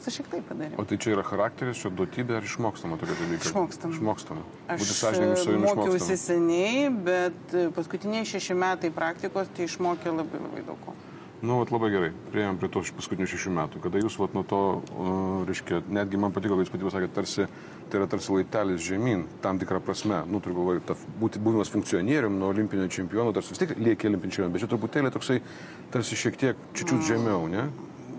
Aš 0.00 0.14
šiek 0.16 0.30
tiek 0.32 0.44
padariau. 0.48 0.80
O 0.80 0.84
tai 0.88 0.96
čia 0.96 1.10
yra 1.12 1.22
charakteris, 1.22 1.76
čia 1.82 1.90
duotybė 1.92 2.38
ar 2.38 2.46
išmokstama 2.46 2.96
tokia 2.96 3.18
dalyka? 3.18 3.44
Išmokstama. 3.50 3.94
Išmokstama. 3.98 4.44
Aš 4.72 5.44
mokiausi 5.60 6.16
seniai, 6.16 6.88
bet 6.88 7.52
e, 7.52 7.66
paskutiniai 7.76 8.24
šeši 8.24 8.56
metai 8.56 8.90
praktikos 8.96 9.52
tai 9.52 9.68
išmokė 9.68 10.14
labai 10.14 10.40
labai 10.40 10.64
daug 10.64 10.80
ko. 10.86 10.96
Nu, 11.40 11.56
vat, 11.56 11.70
labai 11.72 11.88
gerai, 11.88 12.08
prieėm 12.34 12.58
prie 12.60 12.68
tos 12.68 12.90
paskutinių 12.92 13.26
šešių 13.32 13.50
metų, 13.56 13.80
kada 13.80 14.00
jūs, 14.02 14.18
vat, 14.20 14.34
nuo 14.36 14.42
to, 14.44 14.58
uh, 14.92 15.20
reiškia, 15.48 15.78
netgi 15.88 16.18
man 16.20 16.34
patiko, 16.36 16.58
kad 16.58 16.66
jūs 16.66 16.72
pati 16.74 16.84
pasakėte, 16.84 17.14
tarsi, 17.16 17.46
tai 17.88 18.00
yra 18.00 18.08
tarsi 18.12 18.34
laitelis 18.34 18.82
žemyn, 18.84 19.22
tam 19.40 19.60
tikrą 19.62 19.80
prasme, 19.86 20.18
nu, 20.28 20.42
turiu 20.44 20.58
galvoje, 20.58 20.98
būti 21.22 21.40
būdamas 21.40 21.72
funkcionierium 21.72 22.36
nuo 22.36 22.50
olimpinio 22.52 22.90
čempiono, 22.92 23.32
tarsi 23.32 23.54
vis 23.54 23.62
tiek 23.62 23.72
lieki 23.80 24.10
olimpinio 24.10 24.36
čempiono, 24.36 24.52
bet 24.52 24.66
čia 24.66 24.70
truputėlį 24.74 25.14
toksai, 25.16 25.38
tarsi 25.96 26.20
šiek 26.26 26.38
tiek 26.44 26.62
čiūčiut 26.76 27.08
žemiau, 27.08 27.48
ne? 27.48 27.70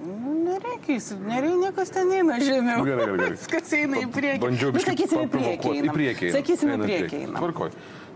Nu, 0.01 0.35
nereikia, 0.49 0.97
nereikia, 1.21 1.61
niekas 1.67 1.93
ten 1.93 2.17
eina 2.17 2.41
žemiau. 2.41 2.81
Nu, 2.81 2.89
gerai, 2.89 3.05
gerai, 3.05 3.21
gerai. 3.21 3.31
Viskas 3.37 3.77
eina 3.77 4.01
į 4.01 4.11
priekį. 4.17 4.43
Bandžiau 4.47 4.73
nu, 4.73 4.85
sakysime, 4.89 5.29
į 5.29 5.33
priekį. 5.37 5.77
Į 5.77 5.95
priekį. 6.01 6.35
Sakysime, 6.39 6.81
į 6.81 6.89
priekį. 6.89 7.23
Tvarkoj. 7.37 7.73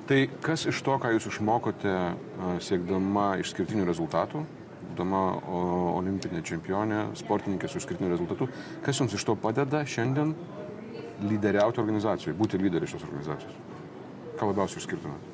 Tai 0.10 0.20
kas 0.42 0.66
iš 0.70 0.82
to, 0.86 0.98
ką 1.02 1.16
jūs 1.16 1.30
išmokote 1.30 1.94
siekdama 2.62 3.36
išskirtinių 3.42 3.88
rezultatų, 3.90 4.44
būdama 4.96 5.22
olimpinė 6.00 6.42
čempionė, 6.44 7.12
sportininkė 7.20 7.68
su 7.68 7.80
išskirtiniu 7.82 8.12
rezultatu. 8.14 8.48
Kas 8.86 9.00
jums 9.00 9.14
iš 9.14 9.26
to 9.28 9.36
padeda 9.36 9.84
šiandien 9.86 10.34
lyderiauti 11.26 11.82
organizacijoje, 11.84 12.38
būti 12.38 12.60
lyderiu 12.60 12.88
šios 12.88 13.04
organizacijos? 13.04 13.56
Ką 14.40 14.52
labiausiai 14.52 14.80
išskirtumėte? 14.80 15.34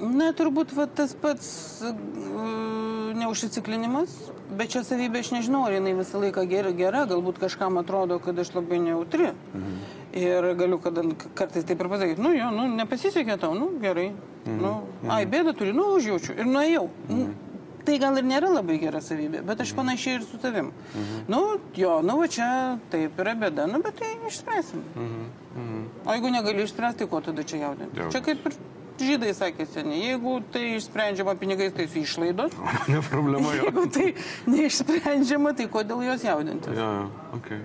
Na, 0.00 0.30
turbūt 0.32 0.72
va, 0.72 0.86
tas 0.88 1.12
pats 1.12 1.48
uh, 1.84 3.12
neužsiciklinimas, 3.20 4.14
bet 4.56 4.72
čia 4.72 4.80
savybė 4.86 5.20
aš 5.20 5.34
nežinau, 5.34 5.66
ar 5.68 5.76
jinai 5.76 5.92
visą 5.98 6.22
laiką 6.22 6.46
gera, 6.48 6.72
gera, 6.72 7.02
galbūt 7.10 7.42
kažkam 7.42 7.76
atrodo, 7.82 8.16
kad 8.22 8.38
aš 8.40 8.54
labai 8.56 8.80
nejautri. 8.80 9.34
Mhm. 9.52 9.76
Ir 10.20 10.48
galiu 10.58 10.80
kada, 10.82 11.04
kartais 11.38 11.68
taip 11.68 11.84
ir 11.84 11.90
pasakyti, 11.92 12.22
nu 12.24 12.32
jo, 12.34 12.48
nu, 12.54 12.64
nepasisekė 12.80 13.36
tau, 13.44 13.52
nu 13.54 13.68
gerai, 13.82 14.08
mhm. 14.46 14.56
nu, 14.64 14.72
ai, 15.12 15.22
bėda 15.28 15.52
turi, 15.54 15.76
nu 15.76 15.92
užjaučiu 15.98 16.34
ir 16.38 16.48
nuėjau. 16.48 16.88
Mhm. 17.10 17.49
Tai 17.84 17.96
gal 18.02 18.18
ir 18.20 18.26
nėra 18.28 18.50
labai 18.52 18.76
gera 18.82 19.00
savybė, 19.04 19.40
bet 19.46 19.62
aš 19.64 19.72
panašiai 19.78 20.18
ir 20.18 20.26
su 20.26 20.40
tavim. 20.42 20.72
Mhm. 20.94 21.22
Nu, 21.32 21.40
jo, 21.76 22.00
nu, 22.04 22.18
va 22.20 22.28
čia 22.28 22.50
taip 22.92 23.20
yra 23.22 23.36
bėda, 23.38 23.66
nu, 23.70 23.80
bet 23.84 24.00
tai 24.00 24.12
išspręsim. 24.28 24.84
Mhm. 24.94 25.24
Mhm. 25.54 25.86
O 26.04 26.16
jeigu 26.16 26.34
negali 26.34 26.66
išspręsti, 26.66 27.02
tai 27.04 27.10
ko 27.10 27.22
tada 27.24 27.42
čia 27.42 27.64
jaudinti? 27.64 28.10
Čia 28.12 28.22
kaip 28.26 28.46
ir 28.50 28.58
žydai 29.00 29.32
sakė 29.36 29.66
seniai, 29.68 30.00
jeigu 30.10 30.36
tai 30.52 30.64
išsprendžiama 30.76 31.34
pinigais, 31.40 31.72
tai 31.76 31.88
su 31.88 32.02
išlaidos. 32.04 32.56
Ne 32.92 33.00
problema 33.06 33.54
jau. 33.56 33.68
Jeigu 33.68 33.86
tai 33.94 34.08
neišsprendžiama, 34.50 35.54
tai 35.56 35.68
kodėl 35.72 36.04
jos 36.10 36.26
jaudinti? 36.26 36.76
Ja, 36.76 37.08
okay. 37.36 37.62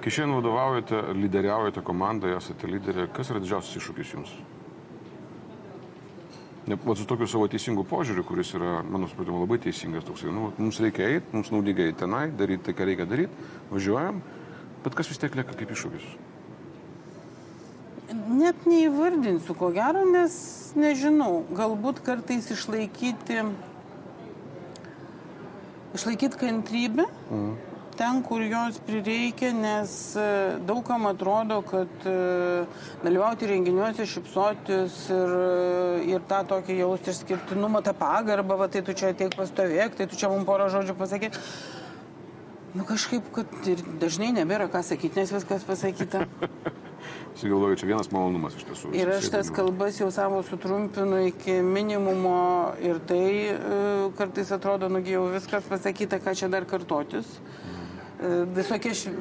Kai 0.00 0.12
šiandien 0.14 0.38
vadovaujate, 0.38 1.02
lyderiaujate 1.18 1.82
komandą, 1.84 2.30
esate 2.38 2.70
lyderė, 2.70 3.10
kas 3.12 3.34
yra 3.34 3.42
didžiausias 3.42 3.82
iššūkis 3.82 4.14
jums? 4.14 4.32
Vat 6.70 6.98
su 6.98 7.06
tokiu 7.08 7.26
savo 7.26 7.48
teisingu 7.50 7.82
požiūriu, 7.88 8.22
kuris 8.26 8.52
yra, 8.54 8.80
mano 8.86 9.08
supratimu, 9.10 9.40
labai 9.42 9.58
teisingas 9.64 10.04
toksai, 10.06 10.30
nu, 10.34 10.50
mums 10.58 10.78
reikia 10.82 11.08
eiti, 11.16 11.32
mums 11.34 11.50
naudinga 11.50 11.86
eiti 11.86 11.98
tenai, 12.02 12.28
daryti 12.36 12.68
tai, 12.68 12.74
ką 12.78 12.86
reikia 12.86 13.06
daryti, 13.10 13.48
važiuojam, 13.72 14.20
bet 14.84 14.98
kas 14.98 15.10
vis 15.10 15.18
tiek 15.22 15.34
lieka 15.38 15.56
kaip 15.58 15.72
iššūkis? 15.74 16.10
Net 18.40 18.66
neįvardinsiu, 18.66 19.56
ko 19.58 19.70
gero, 19.74 20.04
nes 20.06 20.36
nežinau, 20.78 21.42
galbūt 21.56 22.02
kartais 22.06 22.50
išlaikyti, 22.54 23.42
išlaikyti 25.98 26.38
kantrybę 26.38 27.08
mm. 27.30 27.69
Ten, 28.00 28.22
kur 28.24 28.40
jos 28.40 28.78
prireikia, 28.86 29.52
nes 29.52 29.92
e, 30.16 30.26
daugam 30.64 31.04
atrodo, 31.10 31.60
kad 31.68 32.06
e, 32.08 32.14
dalyvauti 33.04 33.48
renginiuose, 33.50 34.06
šipsotis 34.08 35.02
ir, 35.12 35.34
e, 35.36 35.98
ir 36.14 36.24
tą 36.30 36.40
tokį 36.48 36.78
jausti 36.80 37.12
išskirtinumą, 37.12 37.82
tą 37.84 37.92
pagarbą, 38.00 38.56
va, 38.62 38.70
tai 38.72 38.80
tu 38.86 38.96
čia 38.96 39.12
ateik 39.12 39.36
pastovėk, 39.36 39.98
tai 39.98 40.08
tu 40.08 40.16
čia 40.16 40.32
mums 40.32 40.48
porą 40.48 40.70
žodžių 40.72 40.96
pasakyk. 40.96 41.36
Nu 42.72 42.86
kažkaip, 42.86 43.26
kad 43.34 43.50
ir 43.68 43.82
dažnai 44.00 44.30
nebėra 44.32 44.70
ką 44.70 44.80
sakyti, 44.86 45.20
nes 45.20 45.32
viskas 45.34 45.66
pasakyta. 45.66 46.22
Sigalvoju, 47.40 47.76
čia 47.80 47.88
vienas 47.90 48.08
malonumas 48.14 48.56
iš 48.56 48.64
tiesų. 48.68 48.92
Ir 48.96 49.10
aš 49.12 49.28
tas 49.34 49.50
kalbas 49.52 49.98
jau 50.00 50.08
savo 50.14 50.40
sutrumpinu 50.46 51.20
iki 51.28 51.58
minimumo 51.66 52.72
ir 52.84 53.02
tai 53.10 53.26
e, 53.50 53.58
kartais 54.16 54.54
atrodo, 54.56 54.88
nugi 54.92 55.18
jau 55.18 55.26
viskas 55.34 55.68
pasakyta, 55.68 56.20
ką 56.22 56.36
čia 56.38 56.48
dar 56.52 56.68
kartotis. 56.68 57.28
Mhm. 57.28 57.69
Visokie 58.56 58.92
š... 58.92 59.12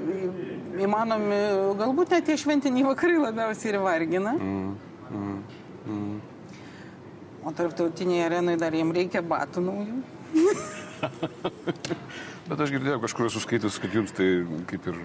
įmanomi, 0.83 1.39
galbūt 1.79 2.07
net 2.15 2.23
tie 2.27 2.35
šventiniai 2.39 2.87
vakarai 2.87 3.19
labiausiai 3.29 3.73
ir 3.73 3.77
vargina. 3.83 4.33
Mm. 4.35 4.71
Mm. 5.09 5.39
Mm. 5.87 6.17
O 7.47 7.49
tarptautinėje 7.55 8.23
arenoje 8.27 8.57
dar 8.59 8.73
jiems 8.75 8.95
reikia 8.97 9.21
batų 9.23 9.59
naujų. 9.63 9.97
Bet 12.49 12.63
aš 12.65 12.73
girdėjau 12.73 12.99
kažkur 13.05 13.23
esu 13.29 13.39
skaitęs, 13.43 13.75
kad 13.79 13.91
jums 13.95 14.11
tai 14.17 14.27
kaip 14.69 14.83
ir 14.91 14.95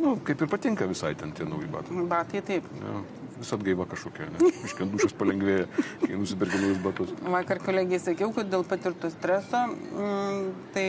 Nu, 0.00 0.14
kaip 0.24 0.40
ir 0.40 0.48
patinka 0.48 0.86
visai 0.88 1.12
ten 1.18 1.32
tie 1.36 1.44
nauji 1.44 1.68
batai. 1.68 1.92
Batai 2.08 2.40
taip. 2.46 2.64
Ja, 2.80 2.92
vis 3.40 3.52
atgaiva 3.56 3.86
kažkokia, 3.90 4.28
nes 4.36 4.62
iškent 4.68 4.94
dušas 4.94 5.16
palengvėja, 5.18 5.66
kai 6.04 6.20
nusipirka 6.20 6.60
naujus 6.60 6.82
batus. 6.84 7.14
Vakar 7.36 7.62
kolegijai 7.64 8.02
sakiau, 8.10 8.32
kad 8.36 8.50
dėl 8.52 8.66
patirto 8.68 9.10
streso, 9.12 9.64
mm, 9.72 10.42
tai 10.76 10.86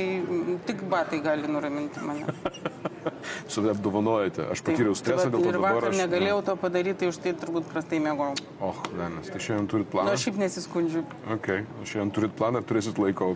tik 0.68 0.84
batai 0.92 1.22
gali 1.24 1.52
nuraminti 1.52 2.04
mane. 2.06 2.28
Save 3.48 3.72
apdovanojate. 3.72 4.46
Aš 4.52 4.62
patyriau 4.66 4.96
stresą 4.98 5.28
tai 5.28 5.34
dėl 5.34 5.44
to. 5.46 5.52
Ir 5.52 5.60
vakar 5.62 5.88
aš, 5.90 5.98
negalėjau 6.00 6.40
to 6.48 6.56
padaryti, 6.62 7.10
už 7.12 7.20
tai 7.24 7.34
turbūt 7.38 7.68
prastai 7.72 8.00
mėgau. 8.04 8.32
Oh, 8.64 8.78
Danas, 8.94 9.30
tai 9.32 9.42
šiandien 9.44 9.70
turit 9.72 9.90
planą? 9.92 10.12
Na, 10.12 10.18
nu, 10.18 10.22
šiaip 10.22 10.38
nesiskundžiu. 10.42 11.04
Okay. 11.38 11.66
Šiandien 11.88 12.14
turit 12.16 12.36
planą 12.38 12.62
ir 12.62 12.68
turėsit 12.70 13.02
laiko. 13.02 13.32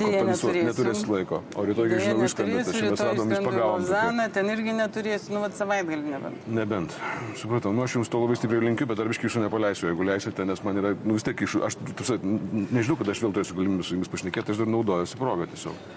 Dėja, 0.00 0.24
neturėsit 0.30 1.10
laiko. 1.10 1.42
O 1.54 1.66
rytoj 1.68 1.90
grįžau 1.92 2.16
išskambinti. 2.28 2.76
Šiandien 2.78 2.96
mes 2.96 3.04
radom 3.08 3.34
iš 3.36 3.44
pagalbos. 3.48 3.88
Zana, 3.90 4.28
ten 4.34 4.50
irgi 4.54 4.76
neturėsiu, 4.78 5.34
nu, 5.36 5.44
vad 5.44 5.56
savaitgalį 5.58 6.14
nebent. 6.14 6.48
Nebent. 6.60 6.98
Supratau, 7.40 7.74
nu 7.76 7.84
aš 7.84 7.98
jums 7.98 8.12
to 8.12 8.22
labai 8.24 8.38
stipriai 8.44 8.64
linkiu, 8.68 8.88
bet 8.90 9.00
ar 9.00 9.08
biškai 9.08 9.28
jūsų 9.28 9.44
nepaleisiu, 9.46 9.88
jeigu 9.88 10.04
leisite, 10.04 10.44
nes 10.44 10.60
man 10.66 10.80
yra, 10.80 10.92
nu 11.04 11.16
vis 11.16 11.24
tiek, 11.24 11.40
iš, 11.46 11.56
aš 11.64 11.78
tusi, 11.96 12.18
nežinau, 12.20 12.98
kad 13.00 13.08
aš 13.14 13.22
vėl 13.24 13.32
turėsiu 13.32 13.56
galimybę 13.56 13.86
su 13.86 13.96
jumis 13.96 14.12
pašnekėti, 14.12 14.52
aš 14.52 14.60
dar 14.60 14.70
naudojuosi 14.74 15.20
progą 15.20 15.48
tiesiog. 15.54 15.88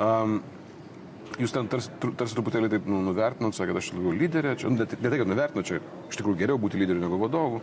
Um, 0.00 0.38
jūs 1.36 1.52
ten 1.52 1.68
tarsi, 1.72 1.92
tarsi 2.00 2.38
truputėlį 2.38 2.72
taip 2.72 2.88
nu, 2.88 3.02
nuvertinot, 3.04 3.56
sakėt, 3.56 3.82
aš 3.82 3.92
labiau 3.98 4.16
lyderė, 4.16 4.56
čia, 4.60 4.72
ne, 4.72 4.86
ne 4.88 5.12
tai, 5.12 5.20
kad 5.20 5.28
nuvertinot, 5.28 5.68
čia 5.68 5.80
iš 6.08 6.20
tikrųjų 6.20 6.40
geriau 6.40 6.60
būti 6.62 6.80
lyderiu 6.80 7.04
negu 7.04 7.20
vadovu, 7.20 7.60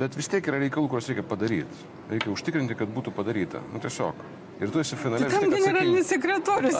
bet 0.00 0.16
vis 0.16 0.32
tiek 0.32 0.48
yra 0.48 0.62
reikalų, 0.64 0.90
kuriuos 0.92 1.12
reikia 1.12 1.26
padaryti. 1.28 1.84
Reikia 2.10 2.32
užtikrinti, 2.32 2.76
kad 2.78 2.90
būtų 2.96 3.12
padaryta. 3.16 3.60
Nu 3.74 3.80
tiesiog. 3.82 4.24
Ir 4.56 4.72
tu 4.72 4.80
esi 4.80 4.96
finale. 4.96 5.28
Tai 5.28 5.40
kam 5.42 5.52
generalinis 5.52 6.08
sekretorius? 6.08 6.76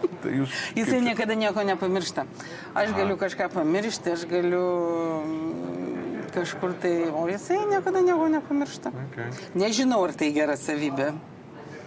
Tai 0.22 0.32
jūs, 0.32 0.52
Jisai 0.76 0.98
kaip... 0.98 1.06
niekada 1.10 1.36
nieko 1.38 1.64
nepamiršta. 1.66 2.26
Aš 2.74 2.92
A. 2.92 2.96
galiu 2.96 3.16
kažką 3.20 3.48
pamiršti, 3.54 4.12
aš 4.16 4.26
galiu 4.30 4.66
mm, 5.22 6.26
kažkur 6.36 6.74
tai, 6.82 6.94
o 7.10 7.24
jisai 7.30 7.62
niekada 7.70 8.02
nieko 8.04 8.28
nepamiršta. 8.32 8.92
Okay. 9.06 9.32
Nežinau, 9.56 10.02
ar 10.08 10.14
tai 10.16 10.32
gera 10.36 10.58
savybė. 10.60 11.12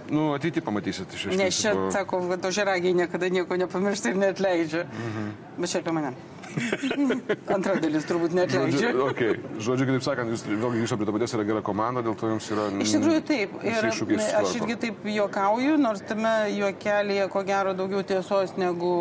Nu, 0.09 0.31
ateitį 0.33 0.63
pamatysit 0.65 1.11
iš 1.13 1.27
esmės. 1.27 1.37
Nes 1.37 1.59
čia, 1.61 1.75
sako, 1.93 2.23
kad 2.31 2.49
ožeragiai 2.49 2.95
niekada 2.97 3.29
nieko 3.29 3.59
nepamiršta 3.61 4.13
ir 4.13 4.21
neatleidžia. 4.23 4.87
Mhm. 4.89 5.31
Bet 5.59 5.73
čia 5.73 5.83
apie 5.83 5.93
mane. 5.93 6.13
Antra 7.55 7.75
dalis 7.81 8.07
turbūt 8.09 8.35
neatleidžia. 8.37 8.91
Žodžiu, 8.91 9.05
okay. 9.07 9.37
Žodžiu, 9.61 9.87
kitaip 9.89 10.05
sakant, 10.05 10.33
jūs 10.33 10.43
vėlgi 10.47 10.81
grįžtate 10.81 11.01
prie 11.01 11.09
to 11.09 11.15
paties, 11.17 11.35
yra 11.37 11.45
gera 11.49 11.63
komanda, 11.65 12.03
dėl 12.05 12.17
to 12.19 12.31
jums 12.31 12.49
yra... 12.55 12.67
Iš 12.85 12.95
tikrųjų 12.97 13.23
taip. 13.29 13.55
Ir 13.69 13.89
aš 13.89 14.53
irgi 14.59 14.77
taip 14.85 15.07
juokauju, 15.13 15.77
nors 15.81 16.03
tame 16.09 16.33
juokelėje 16.55 17.29
ko 17.33 17.45
gero 17.47 17.75
daugiau 17.77 18.05
tiesos 18.13 18.55
negu 18.59 18.93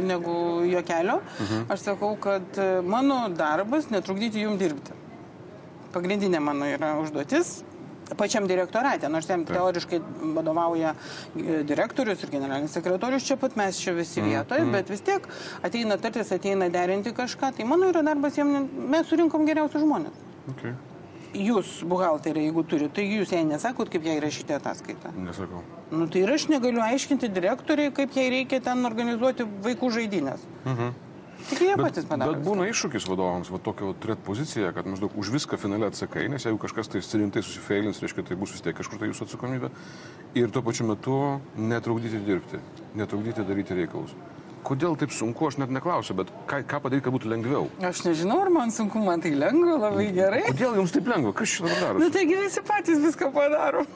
negu 0.00 0.34
juokelio. 0.64 1.20
Mhm. 1.40 1.66
Aš 1.70 1.86
sakau, 1.90 2.14
kad 2.20 2.60
mano 2.88 3.22
darbas 3.36 3.90
netrukdyti 3.92 4.46
jums 4.46 4.60
dirbti. 4.60 4.96
Pagrindinė 5.94 6.40
mano 6.42 6.68
yra 6.70 6.94
užduotis 7.02 7.60
pačiam 8.18 8.46
direktorate, 8.50 9.08
nors 9.08 9.28
jam 9.28 9.44
teoriškai 9.48 10.00
vadovauja 10.36 10.94
e, 10.94 11.62
direktorius 11.68 12.24
ir 12.24 12.34
generalinis 12.34 12.74
sekretorius, 12.76 13.26
čia 13.28 13.38
pat 13.40 13.56
mes 13.60 13.80
čia 13.80 13.94
visi 13.96 14.22
mm, 14.22 14.28
vietoje, 14.32 14.66
mm. 14.66 14.76
bet 14.76 14.92
vis 14.92 15.04
tiek 15.06 15.26
ateina 15.66 15.98
tartis, 16.00 16.32
ateina 16.36 16.70
derinti 16.72 17.14
kažką, 17.16 17.54
tai 17.56 17.66
mano 17.68 17.90
yra 17.90 18.04
darbas, 18.06 18.38
jiem, 18.38 18.68
mes 18.90 19.10
surinkom 19.10 19.46
geriausius 19.48 19.84
žmonės. 19.84 20.22
Okay. 20.54 20.76
Jūs, 21.30 21.84
buhalteriai, 21.86 22.48
jeigu 22.48 22.64
turite, 22.66 22.90
tai 22.96 23.04
jūs 23.06 23.30
jai 23.30 23.44
nesakot, 23.46 23.90
kaip 23.92 24.06
jai 24.06 24.16
rašyti 24.22 24.56
ataskaitą. 24.56 25.12
Nesakau. 25.14 25.62
Nu 25.94 26.08
tai 26.10 26.24
ir 26.24 26.32
aš 26.34 26.48
negaliu 26.50 26.82
aiškinti 26.82 27.30
direktoriai, 27.30 27.92
kaip 27.94 28.16
jai 28.18 28.26
reikia 28.34 28.58
ten 28.64 28.82
organizuoti 28.86 29.46
vaikų 29.62 29.92
žaidynės. 29.94 30.42
Mhm. 30.64 30.90
Tik 31.50 31.62
jie 31.66 31.76
patys 31.78 32.06
padaro. 32.06 32.36
Bet 32.36 32.44
būna 32.46 32.66
iššūkis 32.70 33.06
vadovams, 33.10 33.50
va 33.50 33.58
tokio 33.62 33.90
turėti 33.98 34.22
poziciją, 34.26 34.70
kad 34.76 34.86
maždaug 34.86 35.14
už 35.18 35.32
viską 35.34 35.58
finale 35.58 35.88
atsakai, 35.90 36.28
nes 36.30 36.46
jeigu 36.46 36.60
kažkas 36.62 36.90
tai 36.92 37.02
rimtai 37.02 37.42
susifeilins, 37.42 37.98
reiškia, 38.02 38.26
tai 38.28 38.38
bus 38.38 38.54
vis 38.54 38.62
tiek 38.62 38.76
kažkur 38.78 39.00
tai 39.00 39.10
jūsų 39.10 39.26
atsakomybė. 39.26 39.72
Ir 40.38 40.52
tuo 40.54 40.62
pačiu 40.62 40.86
metu 40.86 41.16
netrukdyti 41.58 42.22
dirbti, 42.26 42.62
netrukdyti 43.00 43.46
daryti 43.48 43.78
reikalus. 43.82 44.14
Kodėl 44.66 44.94
taip 45.00 45.10
sunku, 45.16 45.46
aš 45.48 45.56
net 45.58 45.72
neklausiu, 45.72 46.14
bet 46.18 46.30
ką, 46.46 46.60
ką 46.68 46.82
padaryti, 46.84 47.06
kad 47.06 47.14
būtų 47.16 47.30
lengviau? 47.32 47.70
Aš 47.90 48.04
nežinau, 48.04 48.42
ar 48.44 48.50
man 48.52 48.70
sunku, 48.74 49.00
man 49.02 49.24
tai 49.24 49.32
lengva, 49.32 49.78
labai 49.88 50.10
gerai. 50.14 50.44
Kodėl 50.50 50.76
jums 50.82 50.92
taip 50.94 51.08
lengva? 51.08 51.32
Kas 51.40 51.56
šitą 51.56 51.72
daro? 51.80 52.02
Na 52.02 52.10
taigi 52.12 52.36
visi 52.36 52.62
patys 52.68 53.00
viską 53.00 53.32
padaro. 53.34 53.86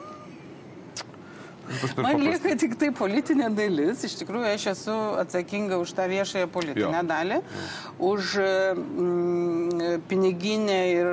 Man 1.97 2.21
lieka 2.21 2.55
tik 2.59 2.75
tai 2.79 2.91
politinė 2.95 3.49
dalis. 3.55 4.03
Iš 4.07 4.17
tikrųjų, 4.21 4.45
aš 4.53 4.67
esu 4.75 4.95
atsakinga 5.21 5.79
už 5.81 5.95
tą 5.97 6.07
viešąją 6.11 6.49
politinę 6.53 7.01
jo. 7.01 7.03
dalį, 7.09 7.41
už 8.11 8.35
mm, 8.75 10.05
piniginę 10.09 10.79
ir 10.93 11.11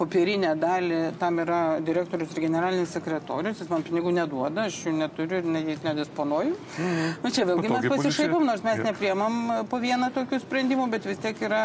popierinę 0.00 0.54
dalį, 0.60 0.98
tam 1.20 1.40
yra 1.42 1.60
direktorius 1.84 2.32
ir 2.34 2.44
generalinis 2.46 2.92
sekretorius, 2.96 3.60
jis 3.60 3.70
man 3.70 3.84
pinigų 3.86 4.12
neduoda, 4.16 4.66
aš 4.70 4.78
jų 4.86 4.94
neturiu 4.96 5.40
ir 5.40 5.48
ne, 5.48 5.62
jais 5.68 5.82
nedisponuoju. 5.84 6.54
Mhm. 6.56 7.10
Na 7.24 7.32
čia 7.34 7.46
vėlgi 7.48 7.68
Patogiai 7.68 7.90
mes 7.90 8.04
pasišaipom, 8.04 8.46
nors 8.48 8.64
mes 8.66 8.82
nepriemam 8.86 9.38
po 9.70 9.80
vieną 9.82 10.10
tokių 10.16 10.40
sprendimų, 10.44 10.88
bet 10.94 11.08
vis 11.08 11.20
tiek 11.22 11.44
yra, 11.44 11.62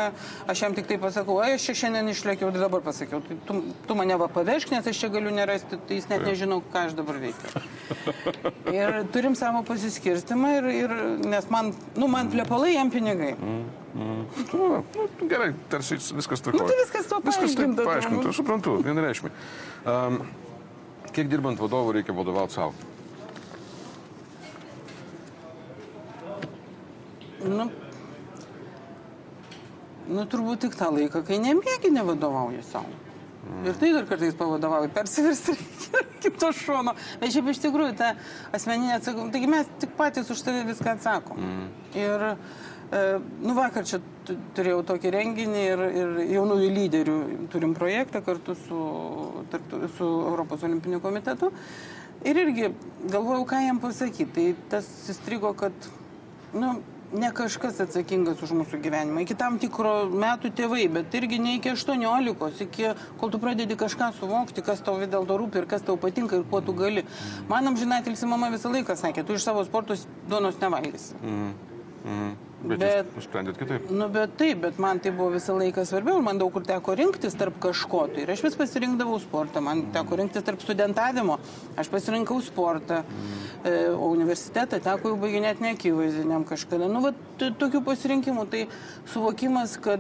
aš 0.52 0.66
jam 0.66 0.76
tik 0.78 0.90
tai 0.92 1.00
pasakau, 1.02 1.40
aš 1.46 1.70
čia 1.70 1.78
šiandien 1.84 2.12
išlėkiau, 2.12 2.52
tai 2.56 2.64
dabar 2.66 2.84
pasakiau, 2.86 3.24
tai 3.26 3.40
tu, 3.48 3.62
tu 3.88 4.00
mane 4.00 4.20
va 4.20 4.30
pavežk, 4.32 4.76
nes 4.76 4.92
aš 4.92 5.06
čia 5.06 5.12
galiu 5.14 5.34
nerasti, 5.36 5.80
tai 5.88 6.02
jis 6.02 6.10
net 6.12 6.28
nežinau, 6.28 6.60
ką 6.74 6.90
aš 6.90 7.00
dabar 7.00 7.22
veikiu. 7.24 7.64
Ir 8.76 9.02
turim 9.16 9.38
savo 9.40 9.64
pasiskirstimą, 9.68 10.54
ir, 10.60 10.70
ir, 10.84 11.00
nes 11.24 11.50
man, 11.54 11.74
nu, 11.96 12.12
man 12.12 12.32
plepalai 12.34 12.76
jam 12.76 12.92
pinigai. 12.94 13.34
Mm. 13.40 13.85
Mm. 13.96 14.26
Nu, 14.52 14.84
nu, 14.96 15.28
gerai, 15.32 15.54
tarsi 15.72 15.96
viskas 15.96 16.42
tvarkoja. 16.44 16.64
Nu, 16.64 16.68
tai 16.68 16.80
viskas 16.82 17.08
tuo 17.08 17.22
Viskas 17.24 17.54
taip 17.56 17.62
paaiškinta 17.62 17.86
paaiškinta, 17.88 18.18
turbūt. 18.18 18.34
aš 18.34 18.40
suprantu, 18.42 18.74
vienareikšmiai. 18.84 19.34
Um, 19.88 20.18
kiek 21.16 21.30
dirbant 21.32 21.62
vadovu 21.64 21.94
reikia 21.96 22.16
vadovauti 22.18 22.58
savo? 22.58 22.76
Nu, 27.46 27.70
nu, 30.10 30.26
turbūt 30.28 30.66
tik 30.66 30.76
tą 30.80 30.92
laiką, 30.92 31.24
kai 31.28 31.40
nemėgi 31.44 31.94
nevadovauja 31.96 32.64
savo. 32.68 32.92
Ir 33.66 33.76
tai 33.78 33.92
dar 33.94 34.08
kartais 34.10 34.34
pavadovauja, 34.38 34.90
persiversti 34.94 35.54
kito 36.24 36.50
šono. 36.58 36.96
Bet 37.22 37.34
šiaip 37.34 37.52
iš 37.52 37.60
tikrųjų 37.62 37.94
ta 38.00 38.16
asmeninė 38.58 38.96
atsakomybė, 38.98 39.36
taigi 39.36 39.50
mes 39.52 39.70
tik 39.84 39.94
patys 40.00 40.32
už 40.34 40.42
save 40.42 40.64
viską 40.66 40.96
atsakom. 40.96 41.44
Ir, 41.94 42.26
e, 42.32 42.38
nu 43.42 43.56
vakar 43.58 43.86
čia 43.88 44.00
tu- 44.28 44.38
turėjau 44.58 44.84
tokį 44.86 45.12
renginį 45.16 45.62
ir, 45.74 45.84
ir 46.02 46.16
jaunųjų 46.36 46.72
lyderių 46.78 47.18
turim 47.54 47.74
projektą 47.78 48.22
kartu 48.26 48.56
su, 48.66 48.80
su 49.98 50.10
Europos 50.32 50.64
olimpiniu 50.64 51.02
komitetu. 51.04 51.52
Ir 52.26 52.38
irgi 52.42 52.72
galvojau, 53.12 53.46
ką 53.46 53.62
jam 53.68 53.80
pasakyti. 53.80 54.32
Tai 54.34 54.46
tas 54.70 54.88
įstrigo, 55.12 55.52
kad, 55.58 55.74
nu, 56.54 56.78
ne 57.14 57.30
kažkas 57.36 57.80
atsakingas 57.84 58.42
už 58.44 58.54
mūsų 58.58 58.80
gyvenimą. 58.82 59.26
Iki 59.26 59.38
tam 59.40 59.60
tikro 59.62 60.08
metų 60.10 60.52
tėvai, 60.58 60.88
bet 60.92 61.14
irgi 61.18 61.40
ne 61.42 61.58
iki 61.60 61.74
18, 61.76 62.64
iki 62.66 62.94
kol 63.20 63.32
tu 63.34 63.42
pradedi 63.42 63.78
kažką 63.80 64.12
suvokti, 64.20 64.64
kas 64.66 64.82
tau 64.86 64.98
vis 65.02 65.12
dėlto 65.12 65.38
rūpi 65.38 65.62
ir 65.62 65.70
kas 65.70 65.86
tau 65.86 65.98
patinka 66.02 66.40
ir 66.40 66.48
kuo 66.50 66.62
tu 66.66 66.74
gali. 66.74 67.06
Man 67.52 67.68
amžinatilsi 67.72 68.30
mama 68.30 68.50
visą 68.54 68.74
laiką 68.74 68.98
sakė, 69.00 69.26
tu 69.26 69.38
iš 69.38 69.46
savo 69.46 69.64
sportus 69.68 70.08
duonos 70.30 70.60
nevalgysi. 70.62 71.22
Mm. 71.22 71.54
Bet, 72.06 72.55
bet 72.70 72.80
Bet- 72.82 73.12
nusprendėt 73.18 73.58
kitaip. 73.60 73.90
Nu, 73.92 74.08
bet 74.10 74.36
taip, 74.40 74.62
bet 74.66 74.80
man 74.82 75.00
tai 75.00 75.12
buvo 75.16 75.32
visą 75.36 75.56
laiką 75.58 75.86
svarbiau 75.86 76.22
man 76.26 76.38
daug 76.42 76.52
kur 76.54 76.66
teko 76.66 76.96
rinktis 76.98 77.38
tarp 77.38 77.60
kažko. 77.64 78.08
Tai 78.14 78.24
ir 78.26 78.32
aš 78.34 78.44
vis 78.44 78.58
pasirinkdavau 78.60 79.20
sportą, 79.24 79.62
man 79.62 79.86
teko 79.96 80.20
rinktis 80.22 80.44
tarp 80.44 80.62
studentavimo. 80.66 81.40
Aš 81.78 81.90
pasirinkau 81.94 82.42
sportą, 82.42 83.04
e, 83.64 83.90
o 83.94 84.10
universitetą 84.16 84.80
teko 84.82 85.14
jau 85.14 85.18
baiginėti 85.22 85.62
neakivaizdiniam 85.68 86.46
kažkada. 86.46 86.90
Nu, 86.92 87.02
va, 87.02 87.14
tokių 87.40 87.84
pasirinkimų. 87.86 88.48
Tai 88.50 88.68
suvokimas, 89.14 89.78
kad 89.82 90.00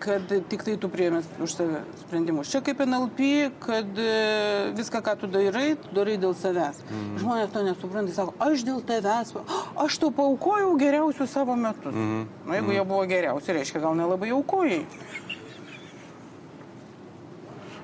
kad 0.00 0.32
tik 0.48 0.64
tai 0.64 0.76
tu 0.80 0.88
priėmės 0.92 1.28
už 1.42 1.54
save 1.58 1.80
sprendimus. 2.00 2.50
Čia 2.52 2.62
kaip 2.64 2.80
NLP, 2.86 3.28
kad 3.62 4.00
e, 4.00 4.12
viską, 4.78 5.02
ką 5.04 5.16
tu 5.20 5.30
darai, 5.30 5.74
tu 5.80 5.92
darai 5.96 6.16
dėl 6.20 6.32
savęs. 6.38 6.80
Mm. 6.88 7.18
Žmonės 7.20 7.52
to 7.52 7.64
nesupranta, 7.66 8.14
sako, 8.16 8.34
aš 8.40 8.64
dėl 8.66 8.80
tavęs, 8.88 9.34
aš 9.84 9.98
tau 10.00 10.12
paukojau 10.16 10.72
geriausius 10.80 11.34
savo 11.36 11.56
metus. 11.58 11.92
Mm. 11.92 12.24
Na, 12.46 12.56
jeigu 12.56 12.70
mm. 12.70 12.76
jie 12.78 12.86
buvo 12.94 13.02
geriausi, 13.12 13.58
reiškia, 13.58 13.84
gal 13.84 13.98
nelabai 13.98 14.32
aukojai. 14.36 14.84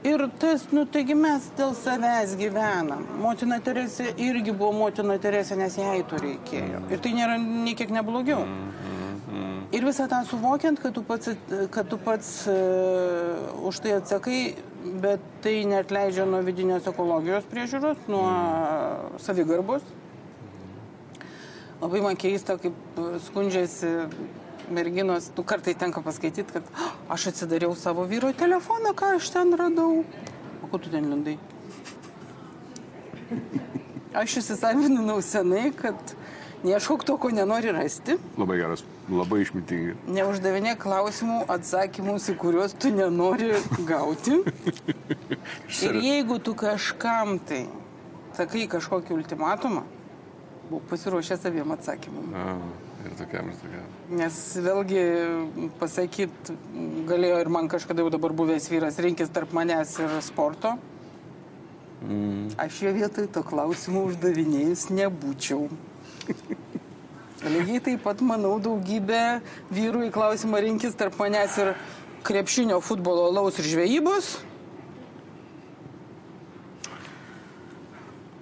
Ir 0.06 0.22
tas, 0.38 0.68
nu, 0.70 0.84
taigi 0.86 1.16
mes 1.18 1.48
dėl 1.58 1.72
savęs 1.74 2.36
gyvenam. 2.38 3.02
Motina 3.18 3.58
Teresė 3.64 4.12
irgi 4.22 4.52
buvo 4.54 4.70
motina 4.76 5.16
Teresė, 5.18 5.56
nes 5.58 5.76
jai 5.80 5.98
to 6.06 6.20
reikėjo. 6.22 6.84
Ir 6.94 7.02
tai 7.02 7.14
nėra 7.16 7.40
nei 7.42 7.74
kiek 7.78 7.90
neblogiau. 9.26 9.66
Ir 9.72 9.84
visą 9.84 10.08
tą 10.08 10.24
suvokiant, 10.24 10.80
kad 10.80 10.94
tu 10.94 11.02
pats, 11.02 11.28
kad 11.70 11.88
tu 11.88 11.98
pats 11.98 12.46
uh, 12.46 13.66
už 13.66 13.80
tai 13.80 13.92
atsakai, 13.98 14.54
bet 15.02 15.20
tai 15.42 15.64
net 15.66 15.90
leidžia 15.90 16.26
nuo 16.26 16.42
vidinės 16.46 16.86
ekologijos 16.86 17.44
priežiūros, 17.50 17.96
nuo 18.08 18.26
savigarbos. 19.18 19.82
Labai 21.80 22.00
man 22.00 22.16
keista, 22.16 22.56
kaip 22.56 22.74
skundžiasi 23.26 23.90
merginos, 24.72 25.28
tu 25.34 25.42
kartai 25.42 25.74
tenka 25.74 26.00
paskaityti, 26.00 26.52
kad 26.52 26.62
"Ah, 26.74 26.94
aš 27.14 27.26
atsidariau 27.26 27.74
savo 27.76 28.06
vyro 28.06 28.32
telefoną, 28.32 28.94
ką 28.94 29.16
aš 29.16 29.30
ten 29.30 29.52
radau. 29.52 30.04
O 30.62 30.66
ko 30.66 30.78
tu 30.78 30.90
ten 30.90 31.10
lindai? 31.10 31.38
Aš 34.14 34.38
įsisavinau 34.40 35.20
senai, 35.20 35.70
kad 35.76 35.94
neieškok 36.66 37.06
to, 37.06 37.16
ko 37.22 37.30
nenori 37.34 37.72
rasti. 37.74 38.18
Labai 38.36 38.58
geras, 38.60 38.84
labai 39.10 39.40
išmintingai. 39.44 39.96
Neuždavinė 40.18 40.76
klausimų, 40.82 41.42
atsakymus, 41.56 42.28
į 42.32 42.36
kuriuos 42.42 42.76
tu 42.76 42.92
nenori 42.94 43.52
gauti. 43.88 44.40
Ir 45.86 46.00
jeigu 46.02 46.40
tu 46.42 46.56
kažkam 46.58 47.38
tai 47.46 47.64
sakai 48.36 48.66
kažkokį 48.70 49.14
ultimatumą, 49.16 49.84
būk 50.70 50.90
pasiruošęs 50.90 51.46
saviem 51.46 51.72
atsakymam. 51.76 52.34
Ir 53.06 53.14
tokiam, 53.18 53.48
ir 53.52 53.58
tokiam. 53.60 53.86
Nes 54.18 54.36
vėlgi 54.66 55.02
pasakyt, 55.80 56.52
galėjo 57.08 57.40
ir 57.44 57.50
man 57.54 57.70
kažkada 57.70 58.02
jau 58.02 58.12
dabar 58.12 58.34
buvęs 58.36 58.68
vyras 58.72 58.98
rinkis 59.02 59.32
tarp 59.32 59.54
manęs 59.56 59.94
ir 60.02 60.14
sporto. 60.26 60.74
Mm. 62.02 62.50
Aš 62.60 62.82
jo 62.84 62.92
vietoj 62.96 63.28
to 63.32 63.42
klausimų 63.46 64.02
uždavinėjus 64.10 64.88
nebūčiau. 64.92 65.68
Lygiai 67.46 67.82
taip 67.84 68.02
pat 68.02 68.22
manau 68.26 68.56
daugybė 68.62 69.40
vyrų 69.70 70.06
į 70.08 70.12
klausimą 70.14 70.62
rinkis 70.64 70.96
tarp 70.98 71.18
manęs 71.20 71.58
ir 71.62 71.74
krepšinio, 72.26 72.80
futbolo, 72.82 73.28
laus 73.30 73.60
ir 73.62 73.68
žvejybos. 73.70 74.32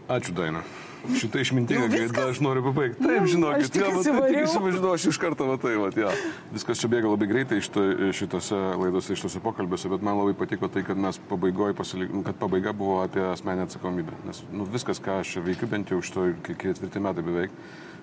Ačiū, 0.08 0.32
Daina. 0.36 0.64
Šitą 1.12 1.42
išmintingą 1.44 1.88
gaida 1.92 2.06
viskas? 2.06 2.30
aš 2.34 2.40
noriu 2.44 2.64
pabaigti. 2.64 3.02
Taip, 3.04 3.20
Nu, 3.24 3.30
žinokit, 3.30 3.66
aš 3.66 3.72
tik 3.74 4.38
įsivažiuoju, 4.40 4.92
aš 4.94 5.06
iš 5.10 5.18
karto 5.20 5.46
matai, 5.48 5.74
va, 5.80 5.90
ja. 5.98 6.12
Viskas 6.54 6.80
čia 6.80 6.90
bėga 6.92 7.12
labai 7.12 7.28
greitai 7.30 7.60
šito, 7.64 7.84
šitose 8.16 8.60
laidose, 8.80 9.16
šitose 9.18 9.42
pokalbiuose, 9.44 9.90
bet 9.92 10.04
man 10.06 10.18
labai 10.20 10.36
patiko 10.38 10.70
tai, 10.72 10.84
kad 10.86 11.00
mes 11.00 11.20
pabaigoje 11.30 11.76
pasilikom, 11.78 12.24
kad 12.26 12.38
pabaiga 12.40 12.72
buvo 12.76 13.02
apie 13.04 13.24
asmenę 13.30 13.68
atsakomybę. 13.68 14.16
Nes 14.28 14.44
nu, 14.52 14.68
viskas, 14.70 15.02
ką 15.04 15.20
aš 15.22 15.36
veikiu, 15.44 15.68
bent 15.70 15.92
jau 15.92 16.00
iš 16.02 16.12
to 16.14 16.28
ketvirtį 16.48 17.04
metai 17.04 17.26
beveik, 17.26 17.58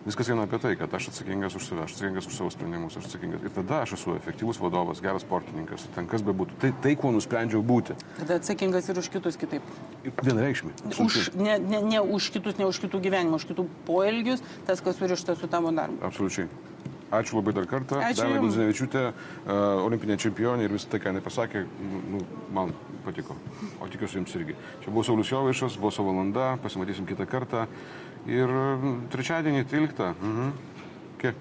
viskas 0.06 0.32
eina 0.32 0.46
apie 0.48 0.60
tai, 0.62 0.74
kad 0.80 0.94
aš 0.98 1.10
atsakingas 1.12 1.56
už 1.58 1.68
save, 1.68 1.84
aš 1.86 1.96
atsakingas 1.96 2.30
už 2.30 2.38
savo 2.38 2.54
sprendimus, 2.54 2.98
aš 2.98 3.10
atsakingas. 3.10 3.44
Ir 3.46 3.54
tada 3.56 3.82
aš 3.86 3.96
esu 3.98 4.16
efektyvus 4.18 4.62
vadovas, 4.62 5.04
geras 5.04 5.26
sportininkas, 5.26 5.86
ten 5.96 6.10
kas 6.12 6.26
bebūtų. 6.26 6.58
Tai, 6.64 6.74
tai 6.84 6.96
kuo 7.00 7.14
nusprendžiau 7.16 7.62
būti. 7.66 7.98
Tada 8.20 8.40
atsakingas 8.42 8.90
ir 8.90 9.02
už 9.02 9.12
kitus 9.14 9.40
kitaip. 9.42 9.70
Vienareikšmiai. 10.24 10.96
Už, 11.06 11.32
ne, 11.38 11.60
ne, 11.60 11.84
ne 11.94 12.02
už 12.02 12.32
kitus, 12.34 12.58
ne 12.62 12.68
už 12.70 12.82
kitų 12.86 13.04
gyvenimą, 13.08 13.42
už 13.42 13.48
kitų 13.54 13.68
poelgius, 13.88 14.44
tas, 14.68 14.84
kas 14.84 15.00
surišta 15.02 15.38
su 15.40 15.52
tavo 15.52 15.74
darbu. 15.76 16.02
Absoliučiai. 16.06 16.50
Ačiū 17.12 17.36
labai 17.36 17.52
dar 17.52 17.66
kartą. 17.68 18.00
Jum. 18.16 18.38
Gudzinevičiūtė, 18.46 19.02
uh, 19.12 19.84
olimpinė 19.84 20.16
čempionė 20.22 20.64
ir 20.64 20.72
visą 20.72 20.94
tai, 20.94 21.02
ką 21.04 21.12
jinai 21.12 21.24
pasakė, 21.26 21.66
nu, 22.14 22.22
man 22.56 22.72
patiko. 23.04 23.36
O 23.84 23.90
tikiuosi 23.92 24.22
jums 24.22 24.36
irgi. 24.40 24.56
Čia 24.84 24.94
buvo 24.94 25.04
Saulis 25.04 25.32
Jovaišas, 25.34 25.76
buvo 25.82 25.92
savo 25.92 26.14
valanda, 26.14 26.54
pasimatysim 26.64 27.10
kitą 27.10 27.28
kartą. 27.28 27.66
Ir 28.30 28.52
mm, 28.52 29.08
trečiadienį 29.14 29.64
13. 29.72 30.12
Mhm. 30.22 30.52
Kiek? 31.22 31.36